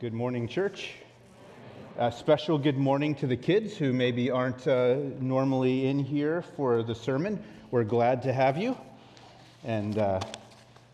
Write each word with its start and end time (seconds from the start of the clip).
Good 0.00 0.12
morning, 0.12 0.46
church. 0.46 0.92
A 1.98 2.12
special 2.12 2.56
good 2.56 2.78
morning 2.78 3.16
to 3.16 3.26
the 3.26 3.36
kids 3.36 3.76
who 3.76 3.92
maybe 3.92 4.30
aren't 4.30 4.68
uh, 4.68 4.94
normally 5.18 5.88
in 5.88 5.98
here 5.98 6.42
for 6.54 6.84
the 6.84 6.94
sermon. 6.94 7.42
We're 7.72 7.82
glad 7.82 8.22
to 8.22 8.32
have 8.32 8.56
you 8.56 8.78
and 9.64 9.98
uh, 9.98 10.20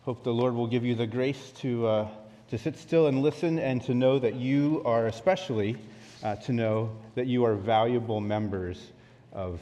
hope 0.04 0.24
the 0.24 0.32
Lord 0.32 0.54
will 0.54 0.66
give 0.66 0.86
you 0.86 0.94
the 0.94 1.06
grace 1.06 1.52
to, 1.56 1.86
uh, 1.86 2.08
to 2.48 2.56
sit 2.56 2.78
still 2.78 3.08
and 3.08 3.20
listen 3.20 3.58
and 3.58 3.82
to 3.82 3.92
know 3.92 4.18
that 4.18 4.36
you 4.36 4.80
are, 4.86 5.06
especially, 5.06 5.76
uh, 6.22 6.36
to 6.36 6.54
know 6.54 6.96
that 7.14 7.26
you 7.26 7.44
are 7.44 7.56
valuable 7.56 8.22
members 8.22 8.90
of, 9.34 9.60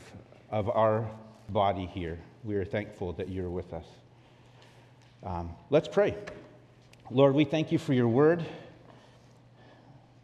of 0.52 0.70
our 0.70 1.10
body 1.48 1.86
here. 1.86 2.20
We 2.44 2.54
are 2.54 2.64
thankful 2.64 3.14
that 3.14 3.28
you're 3.28 3.50
with 3.50 3.74
us. 3.74 3.86
Um, 5.24 5.50
let's 5.68 5.88
pray. 5.88 6.14
Lord, 7.10 7.34
we 7.34 7.44
thank 7.44 7.72
you 7.72 7.78
for 7.78 7.92
your 7.92 8.06
word. 8.06 8.46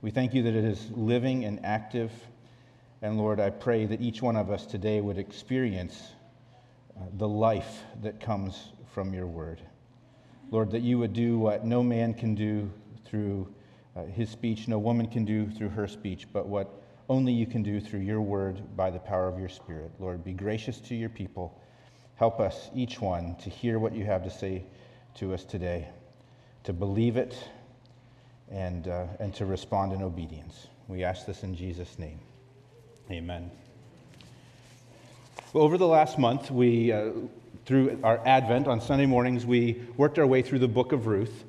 We 0.01 0.13
thank 0.13 0.33
you 0.33 0.45
that 0.45 0.55
it 0.55 0.65
is 0.65 0.93
living 0.93 1.45
and 1.45 1.65
active. 1.65 2.13
And 3.03 3.19
Lord, 3.19 3.41
I 3.41 3.51
pray 3.51 3.85
that 3.87 4.01
each 4.01 4.23
one 4.23 4.37
of 4.37 4.49
us 4.49 4.65
today 4.65 5.01
would 5.01 5.19
experience 5.19 6.13
uh, 6.97 7.07
the 7.17 7.27
life 7.27 7.83
that 8.03 8.21
comes 8.21 8.71
from 8.95 9.13
your 9.13 9.27
word. 9.27 9.61
Lord, 10.53 10.71
that 10.71 10.83
you 10.83 11.01
would 11.01 11.13
do 11.13 11.37
what 11.41 11.65
no 11.65 11.83
man 11.83 12.15
can 12.15 12.37
do 12.37 12.71
through 13.07 13.53
uh, 13.97 14.05
his 14.05 14.31
speech, 14.31 14.69
no 14.69 14.79
woman 14.79 15.09
can 15.09 15.25
do 15.25 15.51
through 15.51 15.71
her 15.71 15.89
speech, 15.89 16.29
but 16.33 16.47
what 16.47 16.81
only 17.09 17.33
you 17.33 17.47
can 17.47 17.65
do 17.65 17.81
through 17.81 18.01
your 18.01 18.21
word 18.21 18.77
by 18.77 18.91
the 18.91 19.01
power 19.01 19.27
of 19.27 19.41
your 19.41 19.49
spirit. 19.49 19.91
Lord, 19.99 20.23
be 20.23 20.33
gracious 20.33 20.79
to 20.83 20.95
your 20.95 21.09
people. 21.09 21.61
Help 22.15 22.39
us, 22.39 22.71
each 22.73 23.01
one, 23.01 23.35
to 23.37 23.51
hear 23.51 23.81
what 23.81 23.97
you 23.97 24.05
have 24.05 24.23
to 24.23 24.31
say 24.31 24.65
to 25.15 25.35
us 25.35 25.45
today, 25.45 25.89
to 26.63 26.73
believe 26.73 27.17
it 27.17 27.37
and, 28.51 28.89
uh, 28.89 29.07
and 29.21 29.35
to 29.35 29.47
respond 29.47 29.93
in 29.93 30.03
obedience. 30.03 30.69
We 30.89 31.05
ask 31.05 31.27
this 31.27 31.43
in 31.43 31.55
Jesus' 31.55 31.99
name. 31.99 32.19
Amen. 33.11 33.51
Well, 35.53 35.65
over 35.65 35.79
the 35.79 35.87
last 35.87 36.19
month, 36.19 36.51
we, 36.51 36.93
uh, 36.93 37.11
through 37.65 37.99
our 38.03 38.21
Advent 38.27 38.67
on 38.67 38.81
Sunday 38.81 39.07
mornings, 39.07 39.47
we 39.47 39.83
worked 39.97 40.19
our 40.19 40.27
way 40.27 40.43
through 40.43 40.59
the 40.59 40.69
book 40.69 40.93
of 40.93 41.07
Ruth. 41.07 41.45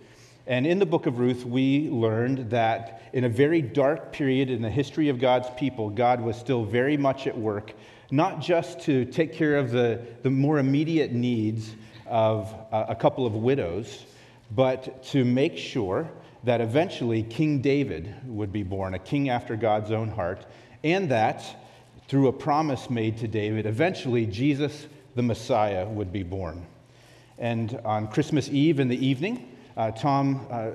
And 0.48 0.66
in 0.66 0.80
the 0.80 0.86
book 0.86 1.06
of 1.06 1.20
Ruth, 1.20 1.46
we 1.46 1.90
learned 1.90 2.50
that 2.50 3.04
in 3.14 3.24
a 3.24 3.30
very 3.30 3.62
dark 3.62 4.12
period 4.12 4.50
in 4.50 4.62
the 4.62 4.70
history 4.70 5.10
of 5.10 5.20
God's 5.20 5.50
people, 5.58 5.90
God 5.90 6.22
was 6.22 6.38
still 6.38 6.64
very 6.64 6.98
much 6.98 7.28
at 7.28 7.38
work, 7.38 7.74
not 8.10 8.42
just 8.42 8.82
to 8.82 9.06
take 9.06 9.34
care 9.34 9.58
of 9.58 9.72
the, 9.72 10.02
the 10.24 10.30
more 10.30 10.60
immediate 10.60 11.12
needs 11.12 11.76
of 12.08 12.54
uh, 12.72 12.86
a 12.90 12.96
couple 12.96 13.26
of 13.26 13.36
widows, 13.36 14.06
but 14.52 15.04
to 15.04 15.24
make 15.24 15.58
sure 15.58 16.10
that 16.44 16.62
eventually 16.62 17.24
King 17.24 17.62
David 17.62 18.14
would 18.26 18.52
be 18.52 18.64
born, 18.64 18.94
a 18.94 19.00
king 19.00 19.30
after 19.30 19.56
God's 19.56 19.92
own 19.92 20.10
heart, 20.10 20.46
and 20.84 21.10
that 21.12 21.44
through 22.08 22.28
a 22.28 22.34
promise 22.34 22.90
made 22.90 23.18
to 23.18 23.28
David, 23.28 23.66
eventually 23.66 24.26
Jesus 24.26 24.88
the 25.16 25.22
Messiah 25.22 25.88
would 25.88 26.12
be 26.12 26.24
born. 26.24 26.66
And 27.38 27.80
on 27.86 28.08
Christmas 28.08 28.50
Eve 28.50 28.80
in 28.80 28.88
the 28.88 29.06
evening, 29.06 29.56
uh, 29.78 29.92
Tom 29.92 30.46
uh, 30.50 30.72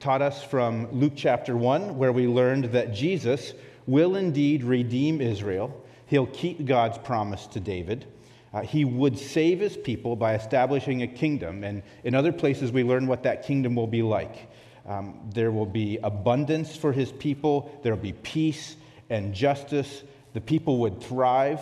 taught 0.00 0.22
us 0.22 0.42
from 0.42 0.90
Luke 0.92 1.14
chapter 1.16 1.56
1, 1.56 1.96
where 1.96 2.12
we 2.12 2.26
learned 2.26 2.66
that 2.66 2.92
Jesus 2.92 3.54
will 3.86 4.16
indeed 4.16 4.62
redeem 4.62 5.20
Israel. 5.20 5.82
He'll 6.06 6.26
keep 6.26 6.64
God's 6.64 6.98
promise 6.98 7.46
to 7.48 7.60
David. 7.60 8.06
Uh, 8.52 8.60
he 8.60 8.84
would 8.84 9.18
save 9.18 9.60
his 9.60 9.76
people 9.76 10.14
by 10.14 10.34
establishing 10.34 11.02
a 11.02 11.08
kingdom. 11.08 11.64
And 11.64 11.82
in 12.04 12.14
other 12.14 12.32
places, 12.32 12.70
we 12.70 12.84
learn 12.84 13.06
what 13.06 13.24
that 13.24 13.44
kingdom 13.44 13.74
will 13.74 13.88
be 13.88 14.02
like. 14.02 14.48
Um, 14.86 15.30
there 15.32 15.50
will 15.50 15.66
be 15.66 15.98
abundance 16.02 16.76
for 16.76 16.92
his 16.92 17.10
people, 17.10 17.78
there 17.82 17.94
will 17.94 18.02
be 18.02 18.12
peace 18.12 18.76
and 19.10 19.34
justice. 19.34 20.02
The 20.34 20.40
people 20.40 20.78
would 20.78 21.00
thrive. 21.00 21.60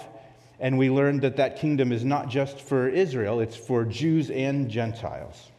And 0.59 0.79
we 0.79 0.91
learned 0.91 1.23
that 1.23 1.37
that 1.37 1.57
kingdom 1.57 1.93
is 1.93 2.05
not 2.05 2.29
just 2.29 2.61
for 2.61 2.89
Israel, 2.89 3.41
it's 3.41 3.57
for 3.57 3.85
Jews 3.85 4.31
and 4.31 4.71
Gentiles. 4.71 5.51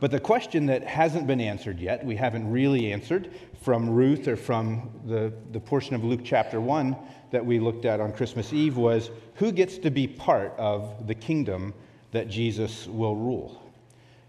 But 0.00 0.10
the 0.10 0.20
question 0.20 0.66
that 0.66 0.84
hasn't 0.84 1.26
been 1.26 1.40
answered 1.40 1.78
yet, 1.78 2.04
we 2.04 2.16
haven't 2.16 2.50
really 2.50 2.92
answered 2.92 3.30
from 3.60 3.90
Ruth 3.90 4.26
or 4.26 4.36
from 4.36 4.90
the, 5.06 5.32
the 5.52 5.60
portion 5.60 5.94
of 5.94 6.02
Luke 6.02 6.22
chapter 6.24 6.60
1 6.60 6.96
that 7.30 7.46
we 7.46 7.60
looked 7.60 7.84
at 7.84 8.00
on 8.00 8.12
Christmas 8.12 8.52
Eve, 8.52 8.76
was 8.76 9.10
who 9.34 9.52
gets 9.52 9.78
to 9.78 9.90
be 9.90 10.08
part 10.08 10.54
of 10.58 11.06
the 11.06 11.14
kingdom 11.14 11.72
that 12.10 12.28
Jesus 12.28 12.86
will 12.88 13.14
rule? 13.14 13.61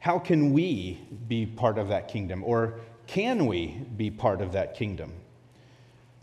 How 0.03 0.19
can 0.19 0.51
we 0.51 0.99
be 1.29 1.45
part 1.45 1.77
of 1.77 1.87
that 1.87 2.09
kingdom? 2.09 2.43
Or 2.43 2.81
can 3.07 3.45
we 3.45 3.67
be 3.95 4.11
part 4.11 4.41
of 4.41 4.51
that 4.51 4.75
kingdom? 4.75 5.13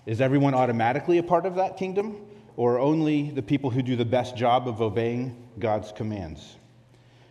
Is 0.05 0.21
everyone 0.21 0.53
automatically 0.53 1.17
a 1.17 1.23
part 1.23 1.47
of 1.47 1.55
that 1.55 1.79
kingdom? 1.79 2.19
Or 2.59 2.79
only 2.79 3.31
the 3.31 3.41
people 3.41 3.71
who 3.71 3.81
do 3.81 3.97
the 3.97 4.05
best 4.05 4.37
job 4.37 4.69
of 4.69 4.83
obeying 4.83 5.35
God's 5.59 5.93
commands? 5.93 6.57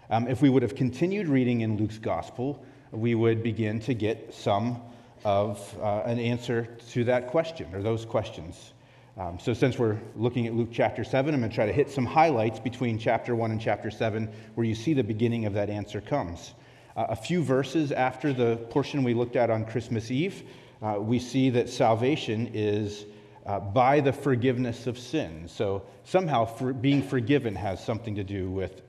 Um, 0.10 0.28
if 0.28 0.42
we 0.42 0.50
would 0.50 0.64
have 0.64 0.74
continued 0.74 1.28
reading 1.28 1.62
in 1.62 1.78
Luke's 1.78 2.00
gospel, 2.00 2.66
we 2.90 3.14
would 3.14 3.44
begin 3.44 3.80
to 3.82 3.94
get 3.94 4.34
some 4.34 4.82
of 5.24 5.78
uh, 5.80 6.02
an 6.06 6.18
answer 6.18 6.80
to 6.94 7.04
that 7.04 7.28
question 7.28 7.68
or 7.76 7.84
those 7.84 8.06
questions. 8.06 8.74
Um, 9.20 9.38
so, 9.38 9.54
since 9.54 9.78
we're 9.78 9.98
looking 10.16 10.48
at 10.48 10.54
Luke 10.54 10.70
chapter 10.72 11.04
7, 11.04 11.34
I'm 11.34 11.42
going 11.42 11.50
to 11.50 11.56
try 11.56 11.66
to 11.66 11.74
hit 11.74 11.92
some 11.92 12.06
highlights 12.06 12.58
between 12.58 12.98
chapter 12.98 13.36
1 13.36 13.52
and 13.52 13.60
chapter 13.60 13.92
7 13.92 14.32
where 14.56 14.66
you 14.66 14.74
see 14.74 14.94
the 14.94 15.04
beginning 15.04 15.46
of 15.46 15.52
that 15.56 15.70
answer 15.70 16.00
comes. 16.00 16.54
Uh, 16.96 17.08
a 17.10 17.18
few 17.18 17.44
verses 17.44 17.92
after 17.92 18.32
the 18.32 18.56
portion 18.70 19.04
we 19.04 19.14
looked 19.14 19.36
at 19.36 19.50
on 19.50 19.66
Christmas 19.66 20.10
Eve, 20.10 20.44
uh, 20.82 20.96
we 21.02 21.20
see 21.20 21.50
that 21.50 21.68
salvation 21.68 22.50
is 22.54 23.08
uh, 23.46 23.60
by 23.60 24.00
the 24.00 24.14
forgiveness 24.14 24.88
of 24.88 24.98
sin. 24.98 25.50
So, 25.50 25.84
somehow 26.06 26.46
for 26.46 26.72
being 26.72 27.04
forgiven 27.04 27.56
has 27.56 27.84
something 27.84 28.16
to 28.16 28.24
do 28.24 28.50
with 28.50 28.84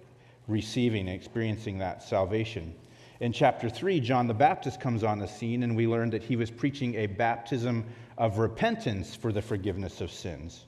receiving 0.47 1.09
and 1.09 1.17
experiencing 1.17 1.79
that 1.79 2.05
salvation. 2.05 2.73
In 3.19 3.33
chapter 3.33 3.69
3, 3.69 3.99
John 3.99 4.29
the 4.29 4.35
Baptist 4.35 4.81
comes 4.81 5.05
on 5.05 5.19
the 5.19 5.29
scene, 5.29 5.65
and 5.65 5.77
we 5.77 5.87
learn 5.87 6.09
that 6.11 6.23
he 6.23 6.37
was 6.37 6.51
preaching 6.51 6.95
a 6.95 7.07
baptism 7.07 7.85
of 8.21 8.37
repentance 8.37 9.15
for 9.17 9.33
the 9.33 9.41
forgiveness 9.41 10.03
of 10.03 10.13
sins. 10.13 10.67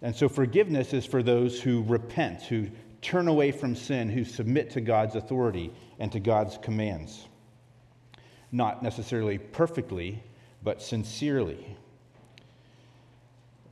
And 0.00 0.16
so, 0.16 0.30
forgiveness 0.30 0.94
is 0.94 1.04
for 1.04 1.22
those 1.22 1.60
who 1.60 1.82
repent, 1.82 2.42
who 2.42 2.68
turn 3.02 3.28
away 3.28 3.52
from 3.52 3.76
sin, 3.76 4.08
who 4.08 4.24
submit 4.24 4.70
to 4.70 4.80
God's 4.80 5.14
authority 5.14 5.70
and 5.98 6.10
to 6.12 6.20
God's 6.20 6.56
commands. 6.56 7.28
Not 8.50 8.82
necessarily 8.82 9.36
perfectly, 9.36 10.22
but 10.62 10.80
sincerely. 10.80 11.76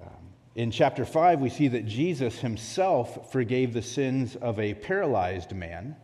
Um, 0.02 0.10
in 0.54 0.70
chapter 0.70 1.06
5, 1.06 1.40
we 1.40 1.48
see 1.48 1.68
that 1.68 1.86
Jesus 1.86 2.40
himself 2.40 3.32
forgave 3.32 3.72
the 3.72 3.82
sins 3.82 4.36
of 4.36 4.60
a 4.60 4.74
paralyzed 4.74 5.52
man. 5.52 5.96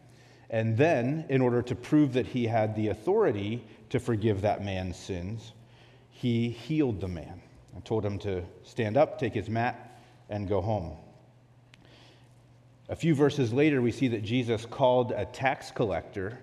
And 0.48 0.74
then, 0.74 1.26
in 1.28 1.42
order 1.42 1.60
to 1.62 1.74
prove 1.74 2.14
that 2.14 2.26
he 2.26 2.46
had 2.46 2.74
the 2.74 2.88
authority 2.88 3.62
to 3.90 4.00
forgive 4.00 4.40
that 4.40 4.64
man's 4.64 4.96
sins, 4.96 5.52
he 6.20 6.50
healed 6.50 7.00
the 7.00 7.08
man 7.08 7.40
and 7.74 7.82
told 7.82 8.04
him 8.04 8.18
to 8.18 8.42
stand 8.62 8.98
up, 8.98 9.18
take 9.18 9.32
his 9.32 9.48
mat, 9.48 10.02
and 10.28 10.46
go 10.46 10.60
home. 10.60 10.94
A 12.90 12.96
few 12.96 13.14
verses 13.14 13.54
later, 13.54 13.80
we 13.80 13.90
see 13.90 14.08
that 14.08 14.22
Jesus 14.22 14.66
called 14.66 15.12
a 15.12 15.24
tax 15.24 15.70
collector 15.70 16.38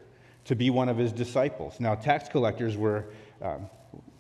to 0.46 0.56
be 0.56 0.72
one 0.72 0.90
of 0.90 0.98
his 0.98 1.12
disciples. 1.12 1.80
Now, 1.80 1.94
tax 1.94 2.28
collectors 2.28 2.76
were, 2.76 3.06
um, 3.40 3.70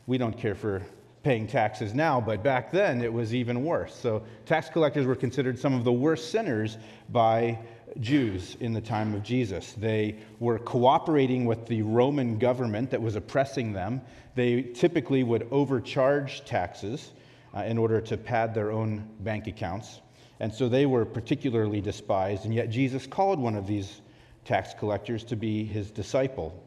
we 0.05 0.19
don't 0.19 0.37
care 0.37 0.53
for 0.53 0.85
paying 1.23 1.47
taxes 1.47 1.95
now, 1.95 2.21
but 2.21 2.43
back 2.43 2.71
then 2.71 3.01
it 3.01 3.11
was 3.11 3.33
even 3.33 3.65
worse. 3.65 3.95
So, 3.95 4.23
tax 4.45 4.69
collectors 4.69 5.07
were 5.07 5.15
considered 5.15 5.57
some 5.57 5.73
of 5.73 5.83
the 5.83 5.91
worst 5.91 6.29
sinners 6.29 6.77
by 7.09 7.57
Jews 7.99 8.57
in 8.59 8.73
the 8.73 8.81
time 8.81 9.15
of 9.15 9.23
Jesus. 9.23 9.73
They 9.73 10.17
were 10.39 10.59
cooperating 10.59 11.45
with 11.45 11.65
the 11.65 11.81
Roman 11.81 12.37
government 12.37 12.91
that 12.91 13.01
was 13.01 13.15
oppressing 13.15 13.73
them. 13.73 14.01
They 14.37 14.61
typically 14.61 15.23
would 15.23 15.47
overcharge 15.49 16.45
taxes 16.45 17.09
uh, 17.55 17.61
in 17.61 17.75
order 17.75 17.99
to 18.01 18.17
pad 18.17 18.53
their 18.53 18.71
own 18.71 19.09
bank 19.21 19.47
accounts. 19.47 20.01
And 20.39 20.53
so 20.53 20.69
they 20.69 20.85
were 20.85 21.05
particularly 21.05 21.81
despised, 21.81 22.45
and 22.45 22.53
yet 22.53 22.69
Jesus 22.69 23.07
called 23.07 23.39
one 23.39 23.55
of 23.55 23.65
these 23.65 24.01
tax 24.45 24.75
collectors 24.77 25.23
to 25.23 25.35
be 25.35 25.65
his 25.65 25.89
disciple. 25.89 26.63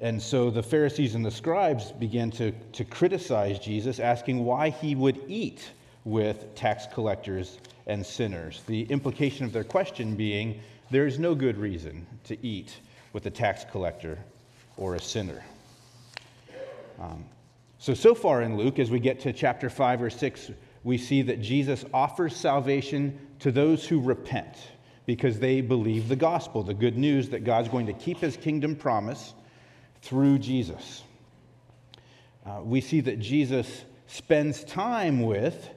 And 0.00 0.20
so 0.20 0.50
the 0.50 0.64
Pharisees 0.64 1.14
and 1.14 1.24
the 1.24 1.30
scribes 1.30 1.92
began 1.92 2.32
to, 2.32 2.50
to 2.50 2.84
criticize 2.84 3.60
Jesus, 3.60 4.00
asking 4.00 4.44
why 4.44 4.70
he 4.70 4.96
would 4.96 5.20
eat 5.28 5.70
with 6.04 6.52
tax 6.56 6.84
collectors 6.92 7.60
and 7.86 8.04
sinners. 8.04 8.64
The 8.66 8.82
implication 8.90 9.44
of 9.46 9.52
their 9.52 9.62
question 9.62 10.16
being 10.16 10.60
there 10.90 11.06
is 11.06 11.20
no 11.20 11.36
good 11.36 11.56
reason 11.56 12.04
to 12.24 12.44
eat 12.44 12.80
with 13.12 13.24
a 13.26 13.30
tax 13.30 13.64
collector 13.70 14.18
or 14.76 14.96
a 14.96 15.00
sinner. 15.00 15.44
Um, 17.02 17.24
so, 17.78 17.94
so 17.94 18.14
far 18.14 18.42
in 18.42 18.56
Luke, 18.56 18.78
as 18.78 18.90
we 18.90 19.00
get 19.00 19.20
to 19.20 19.32
chapter 19.32 19.68
5 19.68 20.02
or 20.02 20.10
6, 20.10 20.52
we 20.84 20.96
see 20.96 21.22
that 21.22 21.40
Jesus 21.40 21.84
offers 21.92 22.36
salvation 22.36 23.18
to 23.40 23.50
those 23.50 23.84
who 23.84 24.00
repent 24.00 24.56
because 25.04 25.40
they 25.40 25.60
believe 25.60 26.08
the 26.08 26.14
gospel, 26.14 26.62
the 26.62 26.74
good 26.74 26.96
news 26.96 27.30
that 27.30 27.42
God's 27.42 27.68
going 27.68 27.86
to 27.86 27.92
keep 27.92 28.18
his 28.18 28.36
kingdom 28.36 28.76
promise 28.76 29.34
through 30.00 30.38
Jesus. 30.38 31.02
Uh, 32.46 32.60
we 32.62 32.80
see 32.80 33.00
that 33.00 33.18
Jesus 33.18 33.84
spends 34.06 34.62
time 34.62 35.22
with 35.22 35.70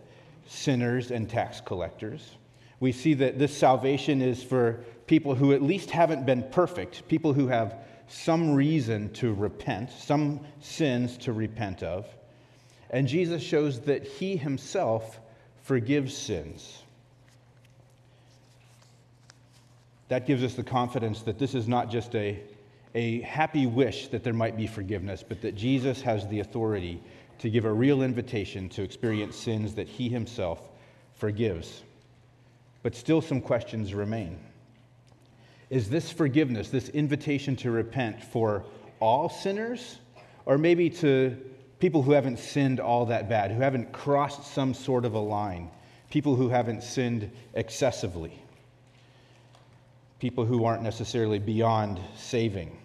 sinners 0.48 1.10
and 1.10 1.28
tax 1.28 1.60
collectors. 1.60 2.38
We 2.80 2.92
see 2.92 3.16
that 3.16 3.40
this 3.40 3.56
salvation 3.56 4.22
is 4.22 4.44
for 4.44 4.86
people 5.08 5.34
who 5.34 5.54
at 5.54 5.62
least 5.64 5.90
haven't 5.90 6.28
been 6.28 6.44
perfect, 6.52 7.08
people 7.08 7.34
who 7.34 7.48
have 7.48 7.76
some 8.08 8.54
reason 8.54 9.12
to 9.14 9.34
repent, 9.34 9.92
some 9.92 10.40
sins 10.62 11.18
to 11.18 11.34
repent 11.34 11.84
of. 11.84 12.06
And 12.90 13.08
Jesus 13.08 13.42
shows 13.42 13.82
that 13.82 14.06
he 14.06 14.38
himself 14.38 15.20
forgives 15.64 16.16
sins. 16.16 16.84
That 20.08 20.28
gives 20.28 20.44
us 20.44 20.54
the 20.54 20.64
confidence 20.64 21.24
that 21.24 21.40
this 21.40 21.56
is 21.56 21.68
not 21.68 21.90
just 21.90 22.14
a, 22.16 22.40
a 22.94 23.22
happy 23.22 23.66
wish 23.66 24.08
that 24.10 24.24
there 24.24 24.34
might 24.34 24.56
be 24.56 24.68
forgiveness, 24.68 25.24
but 25.28 25.42
that 25.42 25.56
Jesus 25.56 26.02
has 26.04 26.28
the 26.28 26.42
authority 26.42 27.02
to 27.40 27.50
give 27.50 27.66
a 27.66 27.74
real 27.74 28.04
invitation 28.04 28.70
to 28.70 28.84
experience 28.84 29.36
sins 29.36 29.76
that 29.76 29.88
he 29.88 30.08
himself 30.08 30.62
forgives. 31.16 31.84
But 32.84 32.96
still, 32.96 33.22
some 33.22 33.42
questions 33.42 33.94
remain. 33.96 34.38
Is 35.70 35.90
this 35.90 36.12
forgiveness, 36.12 36.70
this 36.70 36.90
invitation 36.90 37.56
to 37.58 37.72
repent 37.72 38.24
for 38.24 38.64
all 39.00 39.30
sinners, 39.30 39.98
or 40.46 40.58
maybe 40.58 40.90
to 40.90 41.36
people 41.80 42.02
who 42.02 42.12
haven't 42.12 42.40
sinned 42.40 42.80
all 42.80 43.06
that 43.08 43.28
bad, 43.28 43.52
who 43.52 43.60
haven't 43.60 43.92
crossed 43.92 44.54
some 44.54 44.74
sort 44.74 45.06
of 45.06 45.14
a 45.14 45.20
line, 45.20 45.70
people 46.10 46.36
who 46.36 46.50
haven't 46.50 46.84
sinned 46.84 47.32
excessively, 47.56 48.40
people 50.20 50.46
who 50.46 50.66
aren't 50.66 50.84
necessarily 50.84 51.40
beyond 51.40 52.00
saving? 52.16 52.78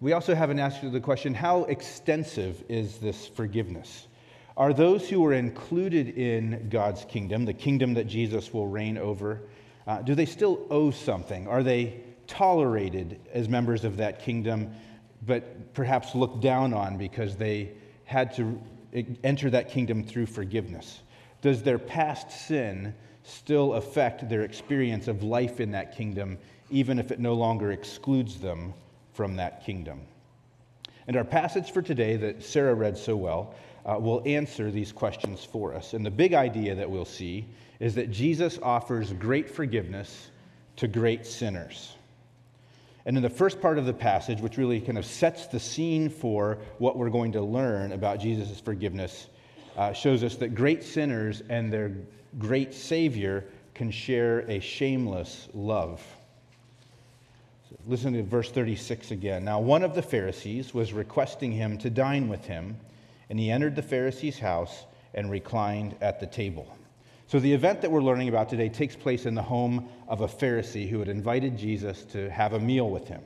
We 0.00 0.12
also 0.12 0.34
haven't 0.34 0.58
you 0.82 0.90
the 0.90 1.00
question 1.00 1.34
how 1.34 1.64
extensive 1.64 2.64
is 2.68 2.98
this 2.98 3.26
forgiveness? 3.26 4.08
Are 4.56 4.72
those 4.72 5.08
who 5.08 5.24
are 5.24 5.34
included 5.34 6.16
in 6.16 6.68
God's 6.70 7.04
kingdom, 7.04 7.44
the 7.44 7.52
kingdom 7.52 7.94
that 7.94 8.06
Jesus 8.06 8.54
will 8.54 8.66
reign 8.66 8.96
over, 8.96 9.42
uh, 9.86 10.02
do 10.02 10.14
they 10.14 10.26
still 10.26 10.66
owe 10.70 10.90
something? 10.90 11.46
Are 11.46 11.62
they 11.62 12.00
tolerated 12.26 13.20
as 13.32 13.48
members 13.48 13.84
of 13.84 13.96
that 13.98 14.20
kingdom, 14.20 14.72
but 15.24 15.74
perhaps 15.74 16.14
looked 16.14 16.40
down 16.40 16.74
on 16.74 16.98
because 16.98 17.36
they 17.36 17.70
had 18.04 18.34
to 18.36 18.60
enter 19.22 19.50
that 19.50 19.70
kingdom 19.70 20.02
through 20.02 20.26
forgiveness? 20.26 21.00
Does 21.40 21.62
their 21.62 21.78
past 21.78 22.30
sin 22.48 22.94
still 23.22 23.74
affect 23.74 24.28
their 24.28 24.42
experience 24.42 25.08
of 25.08 25.22
life 25.22 25.60
in 25.60 25.70
that 25.72 25.96
kingdom, 25.96 26.38
even 26.70 26.98
if 26.98 27.10
it 27.12 27.20
no 27.20 27.34
longer 27.34 27.72
excludes 27.72 28.38
them 28.40 28.74
from 29.12 29.36
that 29.36 29.64
kingdom? 29.64 30.00
And 31.06 31.16
our 31.16 31.24
passage 31.24 31.70
for 31.70 31.82
today, 31.82 32.16
that 32.16 32.42
Sarah 32.42 32.74
read 32.74 32.98
so 32.98 33.14
well, 33.14 33.54
uh, 33.84 33.96
will 34.00 34.22
answer 34.26 34.72
these 34.72 34.90
questions 34.90 35.44
for 35.44 35.72
us. 35.72 35.94
And 35.94 36.04
the 36.04 36.10
big 36.10 36.34
idea 36.34 36.74
that 36.74 36.90
we'll 36.90 37.04
see 37.04 37.46
is 37.80 37.94
that 37.94 38.10
Jesus 38.10 38.58
offers 38.62 39.12
great 39.12 39.50
forgiveness 39.50 40.30
to 40.76 40.88
great 40.88 41.26
sinners. 41.26 41.94
And 43.04 43.16
in 43.16 43.22
the 43.22 43.30
first 43.30 43.60
part 43.60 43.78
of 43.78 43.86
the 43.86 43.92
passage, 43.92 44.40
which 44.40 44.58
really 44.58 44.80
kind 44.80 44.98
of 44.98 45.06
sets 45.06 45.46
the 45.46 45.60
scene 45.60 46.08
for 46.08 46.58
what 46.78 46.98
we're 46.98 47.10
going 47.10 47.32
to 47.32 47.40
learn 47.40 47.92
about 47.92 48.18
Jesus' 48.18 48.60
forgiveness, 48.60 49.28
uh, 49.76 49.92
shows 49.92 50.24
us 50.24 50.36
that 50.36 50.54
great 50.54 50.82
sinners 50.82 51.42
and 51.48 51.72
their 51.72 51.92
great 52.38 52.74
Savior 52.74 53.44
can 53.74 53.90
share 53.90 54.40
a 54.50 54.58
shameless 54.58 55.48
love. 55.54 56.02
Listen 57.86 58.14
to 58.14 58.22
verse 58.22 58.50
36 58.50 59.12
again. 59.12 59.44
Now, 59.44 59.60
one 59.60 59.84
of 59.84 59.94
the 59.94 60.02
Pharisees 60.02 60.74
was 60.74 60.92
requesting 60.92 61.52
him 61.52 61.78
to 61.78 61.90
dine 61.90 62.28
with 62.28 62.44
him, 62.46 62.76
and 63.30 63.38
he 63.38 63.50
entered 63.50 63.76
the 63.76 63.82
Pharisee's 63.82 64.38
house 64.38 64.84
and 65.14 65.30
reclined 65.30 65.94
at 66.00 66.18
the 66.18 66.26
table. 66.26 66.76
So, 67.28 67.40
the 67.40 67.52
event 67.52 67.80
that 67.80 67.90
we're 67.90 68.02
learning 68.02 68.28
about 68.28 68.48
today 68.48 68.68
takes 68.68 68.94
place 68.94 69.26
in 69.26 69.34
the 69.34 69.42
home 69.42 69.88
of 70.06 70.20
a 70.20 70.28
Pharisee 70.28 70.88
who 70.88 71.00
had 71.00 71.08
invited 71.08 71.58
Jesus 71.58 72.04
to 72.12 72.30
have 72.30 72.52
a 72.52 72.60
meal 72.60 72.88
with 72.88 73.08
him. 73.08 73.20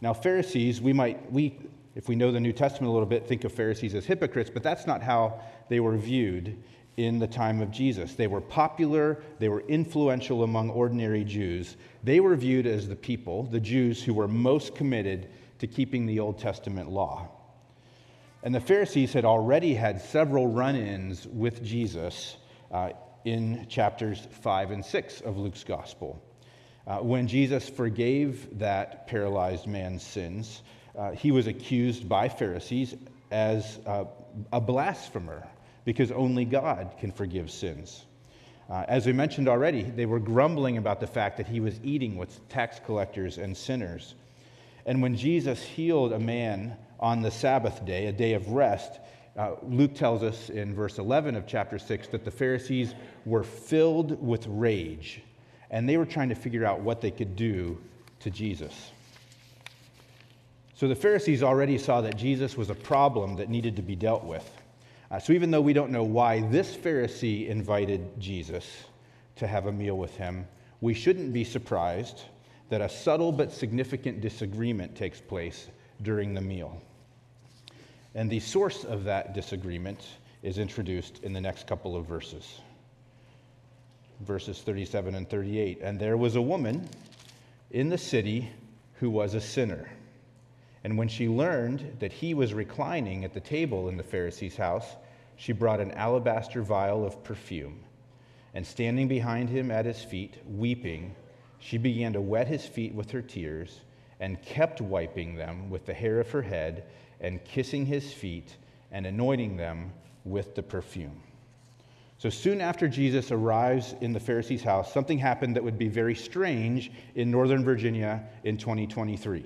Now, 0.00 0.14
Pharisees, 0.14 0.80
we 0.80 0.94
might, 0.94 1.30
we, 1.30 1.58
if 1.94 2.08
we 2.08 2.16
know 2.16 2.32
the 2.32 2.40
New 2.40 2.54
Testament 2.54 2.88
a 2.88 2.92
little 2.92 3.06
bit, 3.06 3.26
think 3.26 3.44
of 3.44 3.52
Pharisees 3.52 3.94
as 3.94 4.06
hypocrites, 4.06 4.48
but 4.48 4.62
that's 4.62 4.86
not 4.86 5.02
how 5.02 5.40
they 5.68 5.78
were 5.78 5.98
viewed 5.98 6.56
in 6.96 7.18
the 7.18 7.26
time 7.26 7.60
of 7.60 7.70
Jesus. 7.70 8.14
They 8.14 8.28
were 8.28 8.40
popular, 8.40 9.22
they 9.38 9.50
were 9.50 9.60
influential 9.68 10.42
among 10.42 10.70
ordinary 10.70 11.22
Jews. 11.22 11.76
They 12.02 12.20
were 12.20 12.34
viewed 12.34 12.66
as 12.66 12.88
the 12.88 12.96
people, 12.96 13.42
the 13.42 13.60
Jews, 13.60 14.02
who 14.02 14.14
were 14.14 14.26
most 14.26 14.74
committed 14.74 15.28
to 15.58 15.66
keeping 15.66 16.06
the 16.06 16.18
Old 16.18 16.38
Testament 16.38 16.90
law. 16.90 17.28
And 18.42 18.54
the 18.54 18.60
Pharisees 18.60 19.12
had 19.12 19.26
already 19.26 19.74
had 19.74 20.00
several 20.00 20.46
run 20.46 20.76
ins 20.76 21.26
with 21.26 21.62
Jesus. 21.62 22.38
Uh, 22.72 22.90
in 23.30 23.66
chapters 23.68 24.26
5 24.42 24.70
and 24.70 24.84
6 24.84 25.20
of 25.22 25.36
Luke's 25.36 25.64
gospel. 25.64 26.22
Uh, 26.86 26.98
when 26.98 27.28
Jesus 27.28 27.68
forgave 27.68 28.58
that 28.58 29.06
paralyzed 29.06 29.66
man's 29.66 30.02
sins, 30.02 30.62
uh, 30.96 31.10
he 31.12 31.30
was 31.30 31.46
accused 31.46 32.08
by 32.08 32.28
Pharisees 32.28 32.94
as 33.30 33.78
uh, 33.86 34.04
a 34.52 34.60
blasphemer 34.60 35.46
because 35.84 36.10
only 36.10 36.44
God 36.44 36.94
can 36.98 37.12
forgive 37.12 37.50
sins. 37.50 38.04
Uh, 38.70 38.84
as 38.88 39.06
we 39.06 39.12
mentioned 39.12 39.48
already, 39.48 39.82
they 39.82 40.06
were 40.06 40.18
grumbling 40.18 40.76
about 40.76 41.00
the 41.00 41.06
fact 41.06 41.36
that 41.38 41.46
he 41.46 41.60
was 41.60 41.78
eating 41.82 42.16
with 42.16 42.48
tax 42.48 42.80
collectors 42.84 43.38
and 43.38 43.56
sinners. 43.56 44.14
And 44.84 45.02
when 45.02 45.16
Jesus 45.16 45.62
healed 45.62 46.12
a 46.12 46.18
man 46.18 46.76
on 47.00 47.22
the 47.22 47.30
Sabbath 47.30 47.84
day, 47.84 48.06
a 48.06 48.12
day 48.12 48.34
of 48.34 48.50
rest, 48.50 48.98
uh, 49.38 49.52
Luke 49.62 49.94
tells 49.94 50.24
us 50.24 50.50
in 50.50 50.74
verse 50.74 50.98
11 50.98 51.36
of 51.36 51.46
chapter 51.46 51.78
6 51.78 52.08
that 52.08 52.24
the 52.24 52.30
Pharisees 52.30 52.94
were 53.24 53.44
filled 53.44 54.20
with 54.20 54.44
rage 54.48 55.22
and 55.70 55.88
they 55.88 55.96
were 55.96 56.06
trying 56.06 56.28
to 56.28 56.34
figure 56.34 56.64
out 56.64 56.80
what 56.80 57.00
they 57.00 57.12
could 57.12 57.36
do 57.36 57.80
to 58.20 58.30
Jesus. 58.30 58.90
So 60.74 60.88
the 60.88 60.96
Pharisees 60.96 61.42
already 61.42 61.78
saw 61.78 62.00
that 62.00 62.16
Jesus 62.16 62.56
was 62.56 62.70
a 62.70 62.74
problem 62.74 63.36
that 63.36 63.48
needed 63.48 63.76
to 63.76 63.82
be 63.82 63.94
dealt 63.94 64.24
with. 64.24 64.50
Uh, 65.10 65.20
so 65.20 65.32
even 65.32 65.50
though 65.50 65.60
we 65.60 65.72
don't 65.72 65.90
know 65.90 66.04
why 66.04 66.40
this 66.48 66.76
Pharisee 66.76 67.48
invited 67.48 68.20
Jesus 68.20 68.66
to 69.36 69.46
have 69.46 69.66
a 69.66 69.72
meal 69.72 69.96
with 69.96 70.16
him, 70.16 70.46
we 70.80 70.94
shouldn't 70.94 71.32
be 71.32 71.44
surprised 71.44 72.22
that 72.70 72.80
a 72.80 72.88
subtle 72.88 73.32
but 73.32 73.52
significant 73.52 74.20
disagreement 74.20 74.96
takes 74.96 75.20
place 75.20 75.68
during 76.02 76.34
the 76.34 76.40
meal. 76.40 76.80
And 78.14 78.30
the 78.30 78.40
source 78.40 78.84
of 78.84 79.04
that 79.04 79.34
disagreement 79.34 80.04
is 80.42 80.58
introduced 80.58 81.22
in 81.22 81.32
the 81.32 81.40
next 81.40 81.66
couple 81.66 81.96
of 81.96 82.06
verses. 82.06 82.60
Verses 84.20 84.60
37 84.60 85.14
and 85.14 85.28
38. 85.28 85.80
And 85.82 85.98
there 85.98 86.16
was 86.16 86.36
a 86.36 86.42
woman 86.42 86.88
in 87.70 87.88
the 87.88 87.98
city 87.98 88.50
who 88.94 89.10
was 89.10 89.34
a 89.34 89.40
sinner. 89.40 89.88
And 90.84 90.96
when 90.96 91.08
she 91.08 91.28
learned 91.28 91.96
that 91.98 92.12
he 92.12 92.34
was 92.34 92.54
reclining 92.54 93.24
at 93.24 93.34
the 93.34 93.40
table 93.40 93.88
in 93.88 93.96
the 93.96 94.02
Pharisee's 94.02 94.56
house, 94.56 94.96
she 95.36 95.52
brought 95.52 95.80
an 95.80 95.92
alabaster 95.92 96.62
vial 96.62 97.04
of 97.04 97.22
perfume. 97.22 97.80
And 98.54 98.66
standing 98.66 99.06
behind 99.06 99.48
him 99.48 99.70
at 99.70 99.84
his 99.84 100.02
feet, 100.02 100.34
weeping, 100.46 101.14
she 101.58 101.78
began 101.78 102.12
to 102.14 102.20
wet 102.20 102.48
his 102.48 102.64
feet 102.64 102.94
with 102.94 103.10
her 103.10 103.22
tears 103.22 103.80
and 104.20 104.42
kept 104.42 104.80
wiping 104.80 105.34
them 105.34 105.70
with 105.70 105.86
the 105.86 105.94
hair 105.94 106.18
of 106.20 106.30
her 106.30 106.42
head 106.42 106.84
and 107.20 107.44
kissing 107.44 107.86
his 107.86 108.12
feet 108.12 108.56
and 108.90 109.06
anointing 109.06 109.56
them 109.56 109.92
with 110.24 110.54
the 110.54 110.62
perfume. 110.62 111.22
So 112.18 112.30
soon 112.30 112.60
after 112.60 112.88
Jesus 112.88 113.30
arrives 113.30 113.94
in 114.00 114.12
the 114.12 114.18
Pharisee's 114.18 114.62
house, 114.62 114.92
something 114.92 115.18
happened 115.18 115.54
that 115.54 115.62
would 115.62 115.78
be 115.78 115.88
very 115.88 116.16
strange 116.16 116.90
in 117.14 117.30
Northern 117.30 117.64
Virginia 117.64 118.24
in 118.42 118.56
2023. 118.56 119.44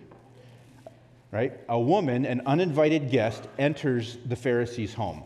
Right? 1.31 1.61
A 1.69 1.79
woman, 1.79 2.25
an 2.25 2.41
uninvited 2.47 3.11
guest, 3.11 3.47
enters 3.59 4.19
the 4.27 4.37
Pharisee's 4.37 4.95
home. 4.95 5.23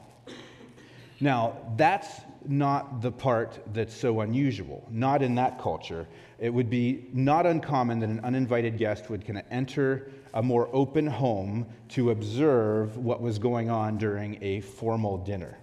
Now, 1.20 1.56
that's 1.76 2.20
not 2.48 3.00
the 3.00 3.10
part 3.10 3.60
that's 3.72 3.94
so 3.94 4.20
unusual, 4.20 4.86
not 4.90 5.22
in 5.22 5.34
that 5.36 5.60
culture. 5.60 6.06
It 6.38 6.50
would 6.50 6.68
be 6.68 7.06
not 7.12 7.46
uncommon 7.46 8.00
that 8.00 8.08
an 8.08 8.20
uninvited 8.20 8.76
guest 8.76 9.08
would 9.08 9.24
kind 9.24 9.38
of 9.38 9.44
enter 9.50 10.10
a 10.36 10.42
more 10.42 10.68
open 10.74 11.06
home 11.06 11.66
to 11.88 12.10
observe 12.10 12.98
what 12.98 13.22
was 13.22 13.38
going 13.38 13.70
on 13.70 13.96
during 13.96 14.38
a 14.42 14.60
formal 14.60 15.16
dinner. 15.16 15.56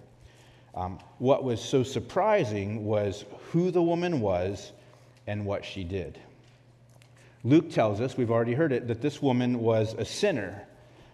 Um, 0.74 0.98
what 1.18 1.44
was 1.44 1.62
so 1.62 1.84
surprising 1.84 2.84
was 2.84 3.24
who 3.52 3.70
the 3.70 3.80
woman 3.80 4.20
was 4.20 4.72
and 5.28 5.46
what 5.46 5.64
she 5.64 5.84
did. 5.84 6.18
Luke 7.44 7.70
tells 7.70 8.00
us, 8.00 8.16
we've 8.16 8.32
already 8.32 8.52
heard 8.52 8.72
it, 8.72 8.88
that 8.88 9.00
this 9.00 9.22
woman 9.22 9.60
was 9.60 9.94
a 9.94 10.04
sinner. 10.04 10.66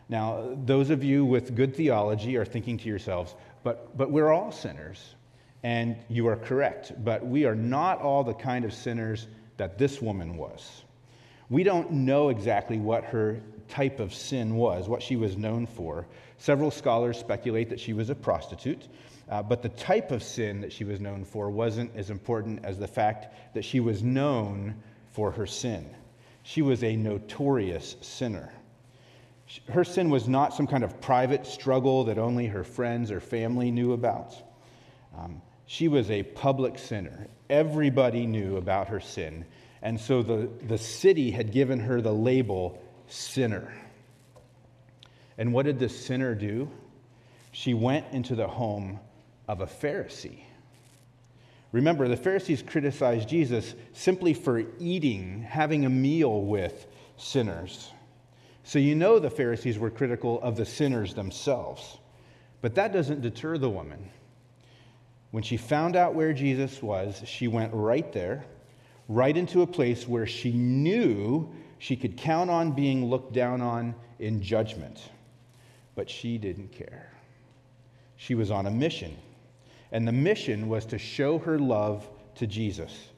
Now, 0.09 0.57
those 0.65 0.89
of 0.89 1.05
you 1.05 1.27
with 1.27 1.55
good 1.55 1.77
theology 1.77 2.39
are 2.39 2.47
thinking 2.47 2.79
to 2.79 2.89
yourselves, 2.89 3.35
but, 3.63 3.95
but 3.95 4.11
we're 4.11 4.31
all 4.31 4.53
sinners. 4.53 5.17
And 5.63 5.97
you 6.09 6.29
are 6.29 6.37
correct, 6.37 6.93
but 7.05 7.27
we 7.27 7.45
are 7.45 7.55
not 7.55 8.01
all 8.01 8.25
the 8.25 8.33
kind 8.33 8.65
of 8.65 8.73
sinners 8.73 9.27
that 9.59 9.77
this 9.77 10.01
woman 10.01 10.39
was. 10.39 10.83
We 11.51 11.65
don't 11.65 11.91
know 11.91 12.29
exactly 12.29 12.79
what 12.79 13.05
her 13.05 13.41
type 13.69 14.01
of 14.01 14.15
sin 14.15 14.55
was, 14.55 14.89
what 14.89 15.03
she 15.03 15.17
was 15.17 15.37
known 15.37 15.67
for. 15.67 16.07
Several 16.39 16.71
scholars 16.71 17.19
speculate 17.19 17.69
that 17.71 17.81
she 17.81 17.93
was 17.93 18.09
a 18.09 18.15
prostitute, 18.15 18.89
uh, 19.29 19.43
but 19.43 19.61
the 19.61 19.69
type 19.71 20.13
of 20.13 20.23
sin 20.23 20.61
that 20.61 20.73
she 20.73 20.85
was 20.85 21.01
known 21.01 21.25
for 21.25 21.51
wasn't 21.51 21.95
as 21.97 22.11
important 22.11 22.65
as 22.65 22.79
the 22.79 22.87
fact 22.87 23.55
that 23.55 23.65
she 23.65 23.81
was 23.81 24.03
known 24.03 24.75
for 25.13 25.33
her 25.33 25.47
sin. 25.47 25.89
She 26.45 26.63
was 26.63 26.83
a 26.85 26.97
notorious 26.97 27.97
sinner. 28.01 28.53
Her 29.69 29.85
sin 29.85 30.09
was 30.09 30.29
not 30.29 30.55
some 30.55 30.69
kind 30.69 30.85
of 30.85 31.01
private 31.01 31.47
struggle 31.47 32.05
that 32.05 32.19
only 32.19 32.47
her 32.47 32.65
friends 32.65 33.11
or 33.11 33.21
family 33.21 33.73
knew 33.73 33.93
about. 33.93 34.35
Um, 35.19 35.43
she 35.67 35.89
was 35.89 36.11
a 36.11 36.23
public 36.23 36.79
sinner. 36.79 37.27
Everybody 37.49 38.27
knew 38.27 38.57
about 38.57 38.89
her 38.89 39.01
sin. 39.01 39.45
And 39.83 39.99
so 39.99 40.23
the, 40.23 40.49
the 40.67 40.79
city 40.79 41.31
had 41.31 41.53
given 41.53 41.81
her 41.81 42.01
the 42.01 42.13
label 42.13 42.83
sinner. 43.09 43.73
And 45.39 45.53
what 45.53 45.65
did 45.65 45.79
the 45.79 45.89
sinner 45.89 46.35
do? 46.35 46.71
She 47.53 47.75
went 47.75 48.07
into 48.13 48.35
the 48.35 48.47
home 48.47 49.01
of 49.49 49.61
a 49.61 49.67
Pharisee. 49.67 50.41
Remember, 51.73 52.09
the 52.09 52.17
Pharisees 52.17 52.63
criticized 52.63 53.29
Jesus 53.29 53.75
simply 53.93 54.35
for 54.35 54.63
eating, 54.79 55.43
having 55.43 55.85
a 55.85 55.91
meal 55.91 56.43
with 56.43 56.87
sinners. 57.17 57.91
So 58.65 58.79
you 58.79 58.95
know 58.95 59.19
the 59.19 59.31
Pharisees 59.31 59.79
were 59.79 59.91
critical 59.91 60.41
of 60.43 60.57
the 60.57 60.67
sinners 60.67 61.15
themselves. 61.15 61.99
But 62.61 62.75
that 62.75 62.93
doesn't 62.93 63.23
deter 63.23 63.57
the 63.57 63.71
woman. 63.71 64.11
When 65.31 65.43
she 65.43 65.57
found 65.57 65.97
out 65.97 66.15
where 66.15 66.33
Jesus 66.33 66.83
was, 66.83 67.23
she 67.25 67.49
went 67.49 67.73
right 67.73 68.13
there, 68.13 68.45
right 69.11 69.37
into 69.37 69.63
a 69.63 69.67
place 69.67 70.07
where 70.07 70.25
she 70.25 70.53
knew 70.53 71.53
she 71.79 71.97
could 71.97 72.17
count 72.17 72.49
on 72.49 72.71
being 72.71 73.11
looked 73.11 73.33
down 73.33 73.61
on 73.61 73.93
in 74.21 74.41
judgment. 74.41 75.03
But 75.97 76.09
she 76.09 76.39
didn't 76.39 76.71
care. 76.71 77.13
She 78.17 78.37
was 78.37 78.53
on 78.53 78.67
a 78.67 78.71
mission, 78.71 79.17
and 79.91 80.07
the 80.07 80.13
mission 80.13 80.69
was 80.69 80.87
to 80.87 80.99
show 80.99 81.39
her 81.41 81.59
love 81.59 82.09
to 82.37 82.47
Jesus. 82.47 83.09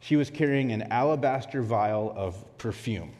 She 0.00 0.16
was 0.16 0.30
carrying 0.30 0.72
an 0.72 0.90
alabaster 0.90 1.60
vial 1.60 2.14
of 2.16 2.56
perfume. 2.56 3.12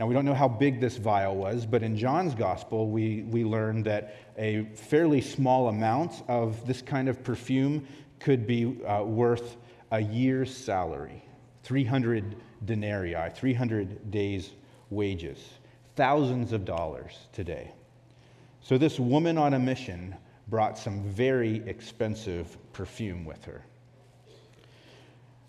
Now, 0.00 0.06
we 0.06 0.14
don't 0.14 0.24
know 0.24 0.34
how 0.34 0.48
big 0.48 0.80
this 0.80 0.96
vial 0.96 1.36
was, 1.36 1.64
but 1.64 1.84
in 1.84 1.96
John's 1.96 2.34
gospel, 2.34 2.90
we, 2.90 3.22
we 3.22 3.44
learn 3.44 3.84
that 3.84 4.16
a 4.36 4.64
fairly 4.74 5.20
small 5.20 5.68
amount 5.68 6.24
of 6.26 6.66
this 6.66 6.82
kind 6.82 7.08
of 7.08 7.22
perfume 7.22 7.86
could 8.18 8.48
be 8.48 8.82
uh, 8.84 9.04
worth 9.04 9.58
a 9.92 10.00
year's 10.00 10.52
salary 10.52 11.22
300 11.62 12.36
denarii, 12.64 13.30
300 13.34 14.10
days' 14.10 14.50
wages, 14.90 15.38
thousands 15.96 16.52
of 16.52 16.64
dollars 16.64 17.12
today. 17.32 17.72
So, 18.60 18.78
this 18.78 18.98
woman 18.98 19.38
on 19.38 19.54
a 19.54 19.58
mission 19.58 20.14
brought 20.48 20.78
some 20.78 21.02
very 21.04 21.56
expensive 21.66 22.56
perfume 22.72 23.24
with 23.24 23.44
her. 23.44 23.64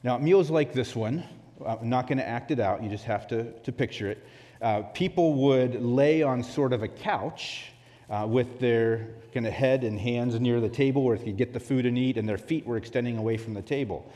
Now, 0.04 0.18
meals 0.18 0.50
like 0.50 0.74
this 0.74 0.96
one, 0.96 1.24
I'm 1.66 1.90
not 1.90 2.08
going 2.08 2.18
to 2.18 2.28
act 2.28 2.52
it 2.52 2.60
out, 2.60 2.84
you 2.84 2.90
just 2.90 3.06
have 3.06 3.28
to, 3.28 3.52
to 3.52 3.72
picture 3.72 4.10
it 4.10 4.26
uh, 4.64 4.82
people 4.94 5.34
would 5.34 5.82
lay 5.82 6.24
on 6.24 6.42
sort 6.42 6.72
of 6.72 6.84
a 6.84 6.88
couch 6.88 7.74
uh, 8.10 8.26
with 8.28 8.60
their 8.60 9.10
kind 9.34 9.46
of 9.46 9.52
head 9.52 9.84
and 9.84 10.00
hands 10.00 10.40
near 10.40 10.62
the 10.62 10.70
table 10.70 11.04
where 11.04 11.18
they 11.18 11.26
could 11.26 11.38
get 11.38 11.52
the 11.52 11.60
food 11.60 11.86
and 11.86 11.98
eat, 11.98 12.18
and 12.18 12.28
their 12.28 12.38
feet 12.38 12.66
were 12.66 12.78
extending 12.78 13.18
away 13.18 13.36
from 13.36 13.54
the 13.54 13.62
table. 13.62 14.10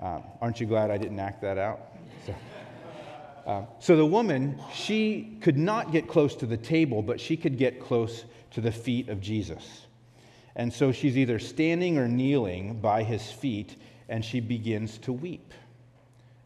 Uh, 0.00 0.20
aren't 0.40 0.60
you 0.60 0.66
glad 0.66 0.90
I 0.90 0.96
didn't 0.96 1.20
act 1.20 1.42
that 1.42 1.58
out? 1.58 1.80
So, 2.24 2.34
uh, 3.46 3.62
so 3.78 3.96
the 3.96 4.06
woman, 4.06 4.58
she 4.72 5.36
could 5.42 5.58
not 5.58 5.92
get 5.92 6.08
close 6.08 6.34
to 6.36 6.46
the 6.46 6.56
table, 6.56 7.02
but 7.02 7.20
she 7.20 7.36
could 7.36 7.58
get 7.58 7.80
close 7.80 8.24
to 8.52 8.60
the 8.60 8.72
feet 8.72 9.08
of 9.08 9.20
Jesus. 9.20 9.86
And 10.56 10.72
so 10.72 10.90
she's 10.90 11.16
either 11.18 11.38
standing 11.38 11.98
or 11.98 12.08
kneeling 12.08 12.80
by 12.80 13.02
his 13.02 13.30
feet, 13.30 13.76
and 14.08 14.24
she 14.24 14.40
begins 14.40 14.98
to 14.98 15.12
weep. 15.12 15.52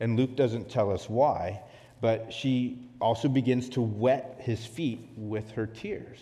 And 0.01 0.17
Luke 0.17 0.37
doesn't 0.37 0.69
tell 0.69 0.93
us 0.93 1.09
why, 1.09 1.63
but 2.01 2.33
she 2.33 2.79
also 3.01 3.29
begins 3.29 3.69
to 3.71 3.81
wet 3.81 4.41
his 4.41 4.65
feet 4.67 5.09
with 5.17 5.51
her 5.53 5.67
tears. 5.67 6.19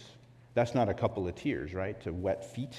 That's 0.55 0.75
not 0.75 0.89
a 0.89 0.95
couple 0.95 1.27
of 1.27 1.35
tears, 1.35 1.73
right? 1.73 2.01
To 2.03 2.12
wet 2.12 2.45
feet. 2.55 2.79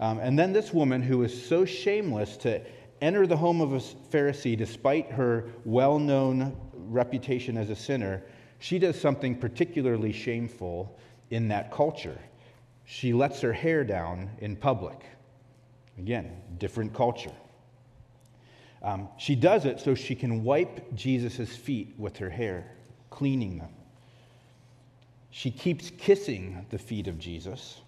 Um, 0.00 0.18
and 0.18 0.38
then 0.38 0.52
this 0.52 0.72
woman 0.72 1.02
who 1.02 1.22
is 1.22 1.46
so 1.46 1.64
shameless 1.64 2.36
to 2.38 2.62
enter 3.02 3.26
the 3.26 3.36
home 3.36 3.60
of 3.60 3.72
a 3.74 3.78
Pharisee 3.78 4.56
despite 4.56 5.10
her 5.10 5.50
well 5.64 5.98
known 5.98 6.56
reputation 6.72 7.58
as 7.58 7.68
a 7.68 7.76
sinner, 7.76 8.22
she 8.60 8.78
does 8.78 8.98
something 8.98 9.36
particularly 9.36 10.12
shameful 10.12 10.98
in 11.30 11.48
that 11.48 11.72
culture. 11.72 12.18
She 12.84 13.12
lets 13.12 13.40
her 13.40 13.52
hair 13.52 13.84
down 13.84 14.30
in 14.38 14.56
public. 14.56 15.04
Again, 15.98 16.30
different 16.58 16.94
culture. 16.94 17.32
Um, 18.82 19.08
she 19.18 19.34
does 19.34 19.64
it 19.64 19.80
so 19.80 19.94
she 19.94 20.14
can 20.14 20.42
wipe 20.42 20.94
Jesus' 20.94 21.54
feet 21.56 21.94
with 21.98 22.16
her 22.16 22.30
hair 22.30 22.72
cleaning 23.10 23.58
them. 23.58 23.70
She 25.30 25.50
keeps 25.50 25.90
kissing 25.90 26.66
the 26.70 26.78
feet 26.78 27.08
of 27.08 27.18
Jesus, 27.18 27.80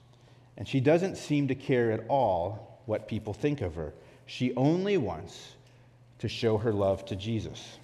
and 0.57 0.67
she 0.67 0.81
doesn't 0.81 1.17
seem 1.17 1.49
to 1.49 1.55
care 1.55 1.93
at 1.93 2.05
all 2.09 2.81
what 2.87 3.09
people 3.09 3.33
think 3.33 3.61
of 3.61 3.75
her. 3.75 3.93
She 4.27 4.55
only 4.55 4.97
wants 4.97 5.53
to 6.19 6.29
show 6.29 6.59
her 6.59 6.73
love 6.73 7.05
to 7.07 7.17
Jesus. 7.17 7.79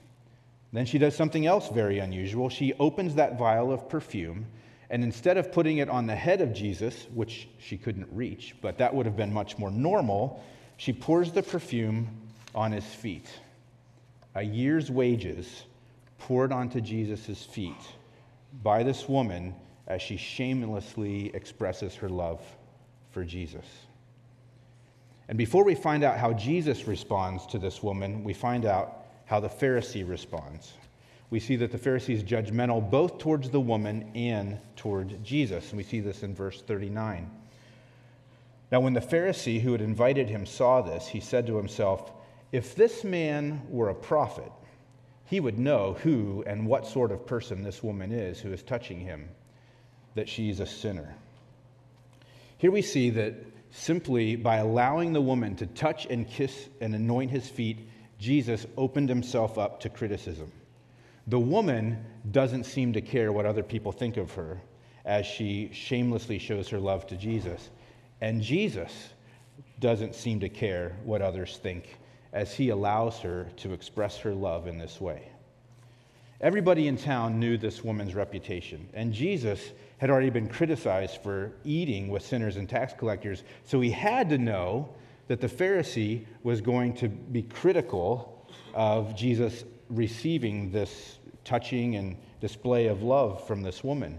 Then 0.72 0.86
she 0.86 0.98
does 0.98 1.16
something 1.16 1.46
else 1.46 1.68
very 1.68 1.98
unusual. 1.98 2.48
She 2.48 2.74
opens 2.74 3.16
that 3.16 3.38
vial 3.38 3.72
of 3.72 3.88
perfume, 3.88 4.46
and 4.88 5.02
instead 5.02 5.36
of 5.36 5.52
putting 5.52 5.78
it 5.78 5.88
on 5.88 6.06
the 6.06 6.16
head 6.16 6.40
of 6.40 6.52
Jesus, 6.52 7.06
which 7.12 7.48
she 7.58 7.76
couldn't 7.76 8.08
reach, 8.12 8.54
but 8.60 8.78
that 8.78 8.94
would 8.94 9.06
have 9.06 9.16
been 9.16 9.32
much 9.32 9.58
more 9.58 9.70
normal, 9.70 10.42
she 10.76 10.92
pours 10.92 11.32
the 11.32 11.42
perfume 11.42 12.08
on 12.54 12.72
his 12.72 12.84
feet. 12.84 13.28
A 14.34 14.42
year's 14.42 14.90
wages 14.90 15.64
poured 16.18 16.52
onto 16.52 16.80
Jesus' 16.80 17.44
feet 17.44 17.74
by 18.62 18.82
this 18.82 19.08
woman 19.08 19.54
as 19.86 20.00
she 20.00 20.16
shamelessly 20.16 21.34
expresses 21.34 21.94
her 21.96 22.08
love 22.08 22.40
for 23.10 23.24
Jesus. 23.24 23.66
And 25.30 25.38
before 25.38 25.62
we 25.62 25.76
find 25.76 26.02
out 26.02 26.18
how 26.18 26.32
Jesus 26.32 26.88
responds 26.88 27.46
to 27.46 27.58
this 27.60 27.84
woman, 27.84 28.24
we 28.24 28.34
find 28.34 28.66
out 28.66 29.06
how 29.26 29.38
the 29.38 29.48
Pharisee 29.48 30.06
responds. 30.06 30.72
We 31.30 31.38
see 31.38 31.54
that 31.54 31.70
the 31.70 31.78
Pharisee 31.78 32.14
is 32.14 32.24
judgmental 32.24 32.90
both 32.90 33.18
towards 33.18 33.48
the 33.48 33.60
woman 33.60 34.10
and 34.16 34.58
toward 34.74 35.22
Jesus. 35.22 35.68
And 35.68 35.76
we 35.76 35.84
see 35.84 36.00
this 36.00 36.24
in 36.24 36.34
verse 36.34 36.62
39. 36.62 37.30
Now, 38.72 38.80
when 38.80 38.92
the 38.92 39.00
Pharisee 39.00 39.60
who 39.60 39.70
had 39.70 39.80
invited 39.80 40.28
him 40.28 40.44
saw 40.44 40.82
this, 40.82 41.06
he 41.06 41.20
said 41.20 41.46
to 41.46 41.56
himself, 41.56 42.10
If 42.50 42.74
this 42.74 43.04
man 43.04 43.62
were 43.68 43.90
a 43.90 43.94
prophet, 43.94 44.50
he 45.26 45.38
would 45.38 45.60
know 45.60 45.96
who 46.02 46.42
and 46.44 46.66
what 46.66 46.88
sort 46.88 47.12
of 47.12 47.24
person 47.24 47.62
this 47.62 47.84
woman 47.84 48.10
is 48.10 48.40
who 48.40 48.52
is 48.52 48.64
touching 48.64 48.98
him, 48.98 49.28
that 50.16 50.28
she 50.28 50.50
is 50.50 50.58
a 50.58 50.66
sinner. 50.66 51.14
Here 52.58 52.72
we 52.72 52.82
see 52.82 53.10
that 53.10 53.34
simply 53.70 54.36
by 54.36 54.56
allowing 54.56 55.12
the 55.12 55.20
woman 55.20 55.56
to 55.56 55.66
touch 55.66 56.06
and 56.06 56.28
kiss 56.28 56.68
and 56.80 56.94
anoint 56.94 57.30
his 57.30 57.48
feet, 57.48 57.88
Jesus 58.18 58.66
opened 58.76 59.08
himself 59.08 59.58
up 59.58 59.80
to 59.80 59.88
criticism. 59.88 60.50
The 61.26 61.38
woman 61.38 62.04
doesn't 62.30 62.64
seem 62.64 62.92
to 62.94 63.00
care 63.00 63.32
what 63.32 63.46
other 63.46 63.62
people 63.62 63.92
think 63.92 64.16
of 64.16 64.32
her 64.32 64.60
as 65.04 65.24
she 65.26 65.70
shamelessly 65.72 66.38
shows 66.38 66.68
her 66.68 66.78
love 66.78 67.06
to 67.06 67.16
Jesus. 67.16 67.70
And 68.20 68.42
Jesus 68.42 68.92
doesn't 69.78 70.14
seem 70.14 70.40
to 70.40 70.48
care 70.48 70.96
what 71.04 71.22
others 71.22 71.58
think 71.62 71.96
as 72.32 72.52
he 72.52 72.68
allows 72.68 73.18
her 73.20 73.48
to 73.56 73.72
express 73.72 74.18
her 74.18 74.34
love 74.34 74.66
in 74.66 74.78
this 74.78 75.00
way. 75.00 75.30
Everybody 76.40 76.88
in 76.88 76.96
town 76.96 77.38
knew 77.38 77.58
this 77.58 77.84
woman's 77.84 78.14
reputation, 78.14 78.88
and 78.94 79.12
Jesus 79.12 79.72
had 79.98 80.08
already 80.08 80.30
been 80.30 80.48
criticized 80.48 81.22
for 81.22 81.52
eating 81.64 82.08
with 82.08 82.24
sinners 82.24 82.56
and 82.56 82.66
tax 82.66 82.94
collectors, 82.94 83.44
so 83.64 83.78
he 83.82 83.90
had 83.90 84.30
to 84.30 84.38
know 84.38 84.88
that 85.28 85.42
the 85.42 85.48
Pharisee 85.48 86.24
was 86.42 86.62
going 86.62 86.94
to 86.94 87.08
be 87.08 87.42
critical 87.42 88.48
of 88.72 89.14
Jesus 89.14 89.64
receiving 89.90 90.70
this 90.70 91.18
touching 91.44 91.96
and 91.96 92.16
display 92.40 92.86
of 92.86 93.02
love 93.02 93.46
from 93.46 93.60
this 93.60 93.84
woman. 93.84 94.16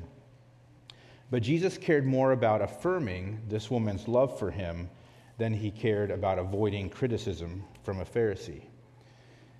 But 1.31 1.41
Jesus 1.41 1.77
cared 1.77 2.05
more 2.05 2.33
about 2.33 2.61
affirming 2.61 3.41
this 3.47 3.71
woman's 3.71 4.07
love 4.07 4.37
for 4.37 4.51
him 4.51 4.89
than 5.39 5.53
he 5.53 5.71
cared 5.71 6.11
about 6.11 6.37
avoiding 6.37 6.89
criticism 6.89 7.63
from 7.83 7.99
a 7.99 8.05
Pharisee. 8.05 8.61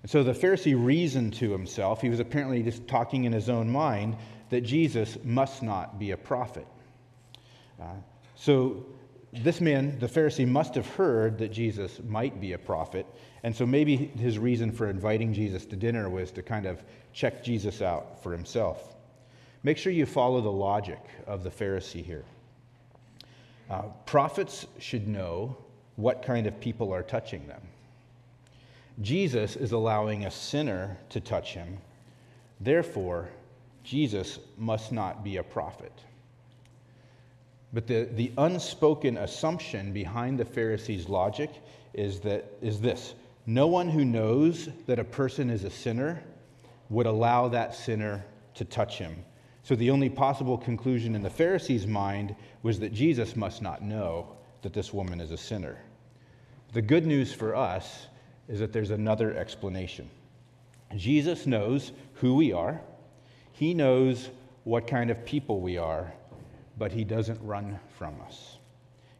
And 0.02 0.10
so 0.10 0.22
the 0.22 0.32
Pharisee 0.32 0.74
reasoned 0.76 1.34
to 1.34 1.52
himself, 1.52 2.00
he 2.00 2.08
was 2.08 2.20
apparently 2.20 2.62
just 2.62 2.86
talking 2.88 3.24
in 3.24 3.32
his 3.32 3.48
own 3.48 3.70
mind, 3.70 4.16
that 4.50 4.62
Jesus 4.62 5.16
must 5.24 5.62
not 5.62 5.98
be 5.98 6.10
a 6.10 6.16
prophet. 6.16 6.66
Uh, 7.80 7.86
so 8.34 8.84
this 9.32 9.60
man, 9.60 9.98
the 9.98 10.08
Pharisee, 10.08 10.46
must 10.46 10.74
have 10.74 10.86
heard 10.88 11.38
that 11.38 11.52
Jesus 11.52 12.00
might 12.06 12.40
be 12.40 12.52
a 12.52 12.58
prophet. 12.58 13.06
And 13.44 13.54
so 13.54 13.64
maybe 13.64 13.96
his 13.96 14.38
reason 14.38 14.72
for 14.72 14.90
inviting 14.90 15.32
Jesus 15.32 15.64
to 15.66 15.76
dinner 15.76 16.10
was 16.10 16.30
to 16.32 16.42
kind 16.42 16.66
of 16.66 16.82
check 17.12 17.42
Jesus 17.42 17.80
out 17.80 18.22
for 18.22 18.32
himself. 18.32 18.94
Make 19.62 19.78
sure 19.78 19.92
you 19.92 20.06
follow 20.06 20.40
the 20.40 20.50
logic 20.50 21.00
of 21.26 21.44
the 21.44 21.50
Pharisee 21.50 22.04
here. 22.04 22.24
Uh, 23.70 23.82
prophets 24.04 24.66
should 24.78 25.08
know 25.08 25.56
what 25.96 26.22
kind 26.22 26.46
of 26.46 26.60
people 26.60 26.92
are 26.92 27.02
touching 27.02 27.46
them. 27.46 27.62
Jesus 29.02 29.56
is 29.56 29.72
allowing 29.72 30.24
a 30.24 30.30
sinner 30.30 30.96
to 31.10 31.20
touch 31.20 31.54
him. 31.54 31.78
Therefore, 32.60 33.28
Jesus 33.84 34.38
must 34.56 34.92
not 34.92 35.24
be 35.24 35.36
a 35.36 35.42
prophet. 35.42 35.92
But 37.72 37.86
the, 37.86 38.08
the 38.14 38.32
unspoken 38.38 39.16
assumption 39.16 39.92
behind 39.92 40.38
the 40.38 40.44
Pharisees' 40.44 41.08
logic 41.08 41.50
is, 41.94 42.20
that, 42.20 42.44
is 42.60 42.80
this 42.80 43.14
no 43.46 43.66
one 43.66 43.88
who 43.88 44.04
knows 44.04 44.68
that 44.86 44.98
a 44.98 45.04
person 45.04 45.50
is 45.50 45.64
a 45.64 45.70
sinner 45.70 46.22
would 46.90 47.06
allow 47.06 47.48
that 47.48 47.74
sinner 47.74 48.24
to 48.54 48.64
touch 48.64 48.98
him. 48.98 49.24
So 49.64 49.74
the 49.74 49.90
only 49.90 50.10
possible 50.10 50.58
conclusion 50.58 51.14
in 51.14 51.22
the 51.22 51.30
Pharisees' 51.30 51.86
mind 51.86 52.36
was 52.62 52.78
that 52.80 52.92
Jesus 52.92 53.34
must 53.34 53.62
not 53.62 53.82
know 53.82 54.36
that 54.62 54.72
this 54.72 54.92
woman 54.92 55.20
is 55.20 55.32
a 55.32 55.36
sinner. 55.36 55.78
The 56.72 56.82
good 56.82 57.06
news 57.06 57.32
for 57.32 57.56
us 57.56 58.06
is 58.52 58.60
that 58.60 58.72
there's 58.72 58.90
another 58.90 59.34
explanation. 59.34 60.08
Jesus 60.94 61.46
knows 61.46 61.92
who 62.14 62.34
we 62.34 62.52
are, 62.52 62.80
He 63.52 63.72
knows 63.72 64.28
what 64.64 64.86
kind 64.86 65.10
of 65.10 65.24
people 65.24 65.60
we 65.60 65.78
are, 65.78 66.12
but 66.78 66.92
He 66.92 67.02
doesn't 67.02 67.40
run 67.42 67.80
from 67.96 68.14
us. 68.26 68.58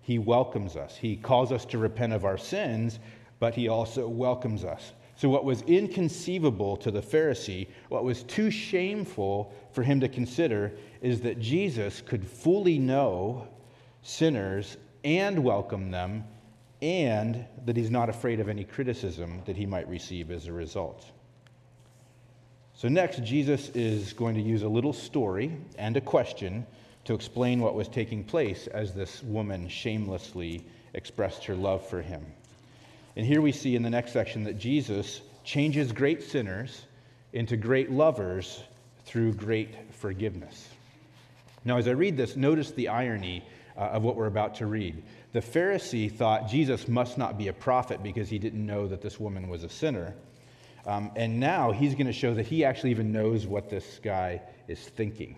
He 0.02 0.18
welcomes 0.18 0.76
us. 0.76 0.96
He 0.96 1.16
calls 1.16 1.50
us 1.50 1.64
to 1.66 1.78
repent 1.78 2.12
of 2.12 2.26
our 2.26 2.36
sins, 2.36 2.98
but 3.40 3.54
He 3.54 3.68
also 3.68 4.06
welcomes 4.06 4.64
us. 4.64 4.92
So, 5.16 5.28
what 5.28 5.44
was 5.44 5.62
inconceivable 5.62 6.76
to 6.78 6.90
the 6.90 7.00
Pharisee, 7.00 7.68
what 7.88 8.04
was 8.04 8.24
too 8.24 8.50
shameful 8.50 9.54
for 9.72 9.82
him 9.82 10.00
to 10.00 10.08
consider, 10.08 10.72
is 11.00 11.20
that 11.20 11.38
Jesus 11.38 12.00
could 12.00 12.26
fully 12.26 12.78
know 12.78 13.46
sinners 14.02 14.76
and 15.04 15.42
welcome 15.42 15.90
them, 15.90 16.24
and 16.82 17.46
that 17.64 17.76
he's 17.76 17.90
not 17.90 18.08
afraid 18.08 18.40
of 18.40 18.48
any 18.48 18.64
criticism 18.64 19.40
that 19.46 19.56
he 19.56 19.64
might 19.64 19.88
receive 19.88 20.32
as 20.32 20.48
a 20.48 20.52
result. 20.52 21.06
So, 22.74 22.88
next, 22.88 23.22
Jesus 23.22 23.68
is 23.70 24.12
going 24.12 24.34
to 24.34 24.40
use 24.40 24.64
a 24.64 24.68
little 24.68 24.92
story 24.92 25.56
and 25.78 25.96
a 25.96 26.00
question 26.00 26.66
to 27.04 27.14
explain 27.14 27.60
what 27.60 27.76
was 27.76 27.86
taking 27.86 28.24
place 28.24 28.66
as 28.66 28.92
this 28.92 29.22
woman 29.22 29.68
shamelessly 29.68 30.64
expressed 30.94 31.44
her 31.44 31.54
love 31.54 31.86
for 31.88 32.02
him. 32.02 32.26
And 33.14 33.24
here 33.24 33.40
we 33.40 33.52
see 33.52 33.76
in 33.76 33.82
the 33.82 33.90
next 33.90 34.12
section 34.12 34.44
that 34.44 34.58
Jesus 34.58 35.20
changes 35.44 35.92
great 35.92 36.22
sinners 36.22 36.82
into 37.32 37.56
great 37.56 37.90
lovers 37.90 38.62
through 39.04 39.34
great 39.34 39.94
forgiveness. 39.94 40.68
Now, 41.64 41.76
as 41.76 41.86
I 41.86 41.92
read 41.92 42.16
this, 42.16 42.34
notice 42.34 42.72
the 42.72 42.88
irony 42.88 43.44
uh, 43.76 43.80
of 43.80 44.02
what 44.02 44.16
we're 44.16 44.26
about 44.26 44.56
to 44.56 44.66
read. 44.66 45.02
The 45.32 45.40
Pharisee 45.40 46.10
thought 46.10 46.48
Jesus 46.48 46.88
must 46.88 47.18
not 47.18 47.38
be 47.38 47.48
a 47.48 47.52
prophet 47.52 48.02
because 48.02 48.28
he 48.28 48.38
didn't 48.38 48.64
know 48.64 48.86
that 48.86 49.00
this 49.00 49.18
woman 49.18 49.48
was 49.48 49.64
a 49.64 49.68
sinner. 49.68 50.14
Um, 50.86 51.10
and 51.16 51.38
now 51.38 51.70
he's 51.72 51.94
going 51.94 52.06
to 52.06 52.12
show 52.12 52.34
that 52.34 52.46
he 52.46 52.64
actually 52.64 52.90
even 52.90 53.12
knows 53.12 53.46
what 53.46 53.70
this 53.70 54.00
guy 54.02 54.42
is 54.68 54.80
thinking 54.80 55.36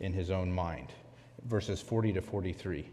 in 0.00 0.12
his 0.12 0.30
own 0.30 0.52
mind. 0.52 0.88
Verses 1.44 1.80
40 1.80 2.14
to 2.14 2.22
43. 2.22 2.88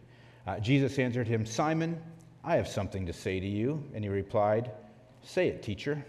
Uh, 0.45 0.59
Jesus 0.59 0.99
answered 0.99 1.27
him, 1.27 1.45
Simon, 1.45 2.01
I 2.43 2.55
have 2.55 2.67
something 2.67 3.05
to 3.05 3.13
say 3.13 3.39
to 3.39 3.47
you. 3.47 3.83
And 3.93 4.03
he 4.03 4.09
replied, 4.09 4.71
Say 5.23 5.47
it, 5.47 5.63
teacher. 5.63 6.03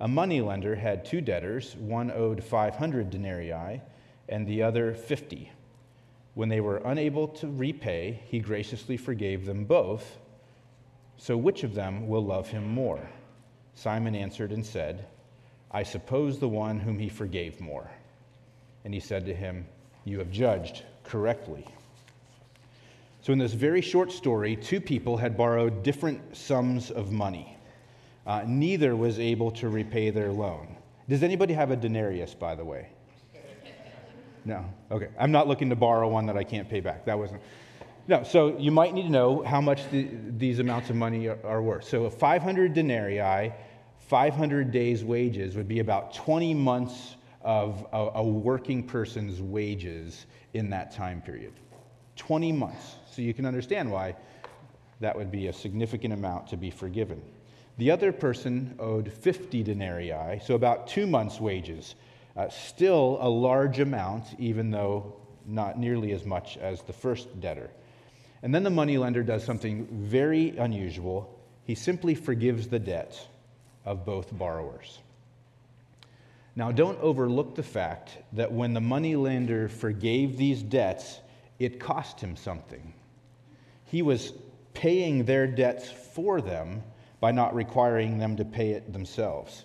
A 0.00 0.08
moneylender 0.08 0.74
had 0.74 1.04
two 1.04 1.20
debtors, 1.20 1.74
one 1.76 2.10
owed 2.10 2.44
500 2.44 3.10
denarii 3.10 3.80
and 4.28 4.46
the 4.46 4.62
other 4.62 4.92
50. 4.94 5.50
When 6.36 6.50
they 6.50 6.60
were 6.60 6.82
unable 6.84 7.28
to 7.28 7.48
repay, 7.48 8.20
he 8.26 8.40
graciously 8.40 8.98
forgave 8.98 9.46
them 9.46 9.64
both. 9.64 10.18
So 11.16 11.34
which 11.34 11.64
of 11.64 11.72
them 11.74 12.08
will 12.08 12.22
love 12.22 12.50
him 12.50 12.68
more? 12.68 13.00
Simon 13.74 14.14
answered 14.14 14.52
and 14.52 14.64
said, 14.64 15.06
I 15.70 15.82
suppose 15.82 16.38
the 16.38 16.46
one 16.46 16.78
whom 16.78 16.98
he 16.98 17.08
forgave 17.08 17.58
more. 17.58 17.90
And 18.84 18.92
he 18.92 19.00
said 19.00 19.24
to 19.24 19.34
him, 19.34 19.66
You 20.04 20.18
have 20.18 20.30
judged 20.30 20.82
correctly. 21.04 21.66
So, 23.22 23.32
in 23.32 23.38
this 23.38 23.54
very 23.54 23.80
short 23.80 24.12
story, 24.12 24.56
two 24.56 24.82
people 24.82 25.16
had 25.16 25.38
borrowed 25.38 25.82
different 25.82 26.36
sums 26.36 26.90
of 26.90 27.12
money. 27.12 27.56
Uh, 28.26 28.44
neither 28.46 28.94
was 28.94 29.18
able 29.18 29.50
to 29.52 29.70
repay 29.70 30.10
their 30.10 30.32
loan. 30.32 30.76
Does 31.08 31.22
anybody 31.22 31.54
have 31.54 31.70
a 31.70 31.76
denarius, 31.76 32.34
by 32.34 32.54
the 32.54 32.64
way? 32.64 32.88
No? 34.46 34.64
Okay. 34.92 35.08
I'm 35.18 35.32
not 35.32 35.48
looking 35.48 35.68
to 35.70 35.76
borrow 35.76 36.08
one 36.08 36.26
that 36.26 36.36
I 36.36 36.44
can't 36.44 36.68
pay 36.68 36.80
back. 36.80 37.04
That 37.04 37.18
wasn't. 37.18 37.42
No, 38.08 38.22
so 38.22 38.56
you 38.56 38.70
might 38.70 38.94
need 38.94 39.02
to 39.02 39.10
know 39.10 39.42
how 39.42 39.60
much 39.60 39.90
the, 39.90 40.08
these 40.38 40.60
amounts 40.60 40.88
of 40.88 40.96
money 40.96 41.26
are, 41.26 41.38
are 41.44 41.60
worth. 41.60 41.84
So, 41.84 42.04
a 42.04 42.10
500 42.10 42.72
denarii, 42.72 43.52
500 43.98 44.70
days' 44.70 45.04
wages 45.04 45.56
would 45.56 45.66
be 45.66 45.80
about 45.80 46.14
20 46.14 46.54
months 46.54 47.16
of 47.42 47.84
a, 47.92 48.10
a 48.14 48.22
working 48.22 48.84
person's 48.84 49.42
wages 49.42 50.26
in 50.54 50.70
that 50.70 50.92
time 50.92 51.20
period. 51.20 51.52
20 52.14 52.52
months. 52.52 52.96
So 53.10 53.22
you 53.22 53.34
can 53.34 53.46
understand 53.46 53.90
why 53.90 54.14
that 55.00 55.16
would 55.16 55.30
be 55.30 55.48
a 55.48 55.52
significant 55.52 56.14
amount 56.14 56.46
to 56.48 56.56
be 56.56 56.70
forgiven. 56.70 57.20
The 57.78 57.90
other 57.90 58.12
person 58.12 58.74
owed 58.78 59.12
50 59.12 59.62
denarii, 59.62 60.40
so 60.42 60.54
about 60.54 60.86
two 60.86 61.06
months' 61.06 61.40
wages. 61.40 61.94
Uh, 62.36 62.48
still 62.50 63.18
a 63.20 63.28
large 63.28 63.80
amount, 63.80 64.24
even 64.38 64.70
though 64.70 65.16
not 65.46 65.78
nearly 65.78 66.12
as 66.12 66.24
much 66.24 66.56
as 66.58 66.82
the 66.82 66.92
first 66.92 67.40
debtor. 67.40 67.70
And 68.42 68.54
then 68.54 68.62
the 68.62 68.70
moneylender 68.70 69.22
does 69.22 69.44
something 69.44 69.86
very 69.90 70.56
unusual. 70.56 71.38
He 71.64 71.74
simply 71.74 72.14
forgives 72.14 72.68
the 72.68 72.78
debt 72.78 73.18
of 73.84 74.04
both 74.04 74.36
borrowers. 74.36 74.98
Now, 76.54 76.72
don't 76.72 76.98
overlook 77.00 77.54
the 77.54 77.62
fact 77.62 78.10
that 78.32 78.52
when 78.52 78.74
the 78.74 78.80
moneylender 78.80 79.68
forgave 79.68 80.36
these 80.36 80.62
debts, 80.62 81.20
it 81.58 81.80
cost 81.80 82.20
him 82.20 82.36
something. 82.36 82.92
He 83.84 84.02
was 84.02 84.32
paying 84.74 85.24
their 85.24 85.46
debts 85.46 85.90
for 85.90 86.40
them 86.40 86.82
by 87.20 87.32
not 87.32 87.54
requiring 87.54 88.18
them 88.18 88.36
to 88.36 88.44
pay 88.44 88.70
it 88.70 88.92
themselves. 88.92 89.64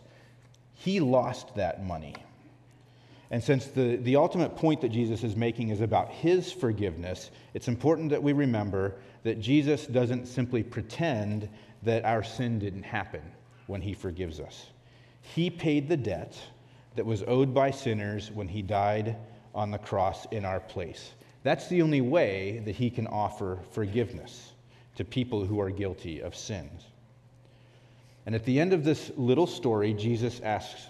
He 0.73 0.99
lost 0.99 1.55
that 1.55 1.85
money. 1.85 2.15
And 3.31 3.41
since 3.41 3.67
the, 3.67 3.95
the 3.95 4.17
ultimate 4.17 4.57
point 4.57 4.81
that 4.81 4.89
Jesus 4.89 5.23
is 5.23 5.37
making 5.37 5.69
is 5.69 5.79
about 5.79 6.09
his 6.09 6.51
forgiveness, 6.51 7.31
it's 7.53 7.69
important 7.69 8.09
that 8.09 8.21
we 8.21 8.33
remember 8.33 8.95
that 9.23 9.39
Jesus 9.39 9.87
doesn't 9.87 10.27
simply 10.27 10.61
pretend 10.61 11.47
that 11.83 12.03
our 12.03 12.23
sin 12.23 12.59
didn't 12.59 12.83
happen 12.83 13.21
when 13.67 13.81
he 13.81 13.93
forgives 13.93 14.41
us. 14.41 14.67
He 15.21 15.49
paid 15.49 15.87
the 15.87 15.97
debt 15.97 16.37
that 16.97 17.05
was 17.05 17.23
owed 17.25 17.53
by 17.53 17.71
sinners 17.71 18.31
when 18.31 18.49
he 18.49 18.61
died 18.61 19.15
on 19.55 19.71
the 19.71 19.77
cross 19.77 20.25
in 20.31 20.43
our 20.43 20.59
place. 20.59 21.11
That's 21.43 21.67
the 21.69 21.81
only 21.81 22.01
way 22.01 22.61
that 22.65 22.75
he 22.75 22.89
can 22.89 23.07
offer 23.07 23.59
forgiveness 23.71 24.51
to 24.95 25.05
people 25.05 25.45
who 25.45 25.61
are 25.61 25.69
guilty 25.69 26.19
of 26.21 26.35
sins. 26.35 26.83
And 28.25 28.35
at 28.35 28.43
the 28.43 28.59
end 28.59 28.73
of 28.73 28.83
this 28.83 29.09
little 29.15 29.47
story, 29.47 29.93
Jesus 29.93 30.41
asks, 30.41 30.87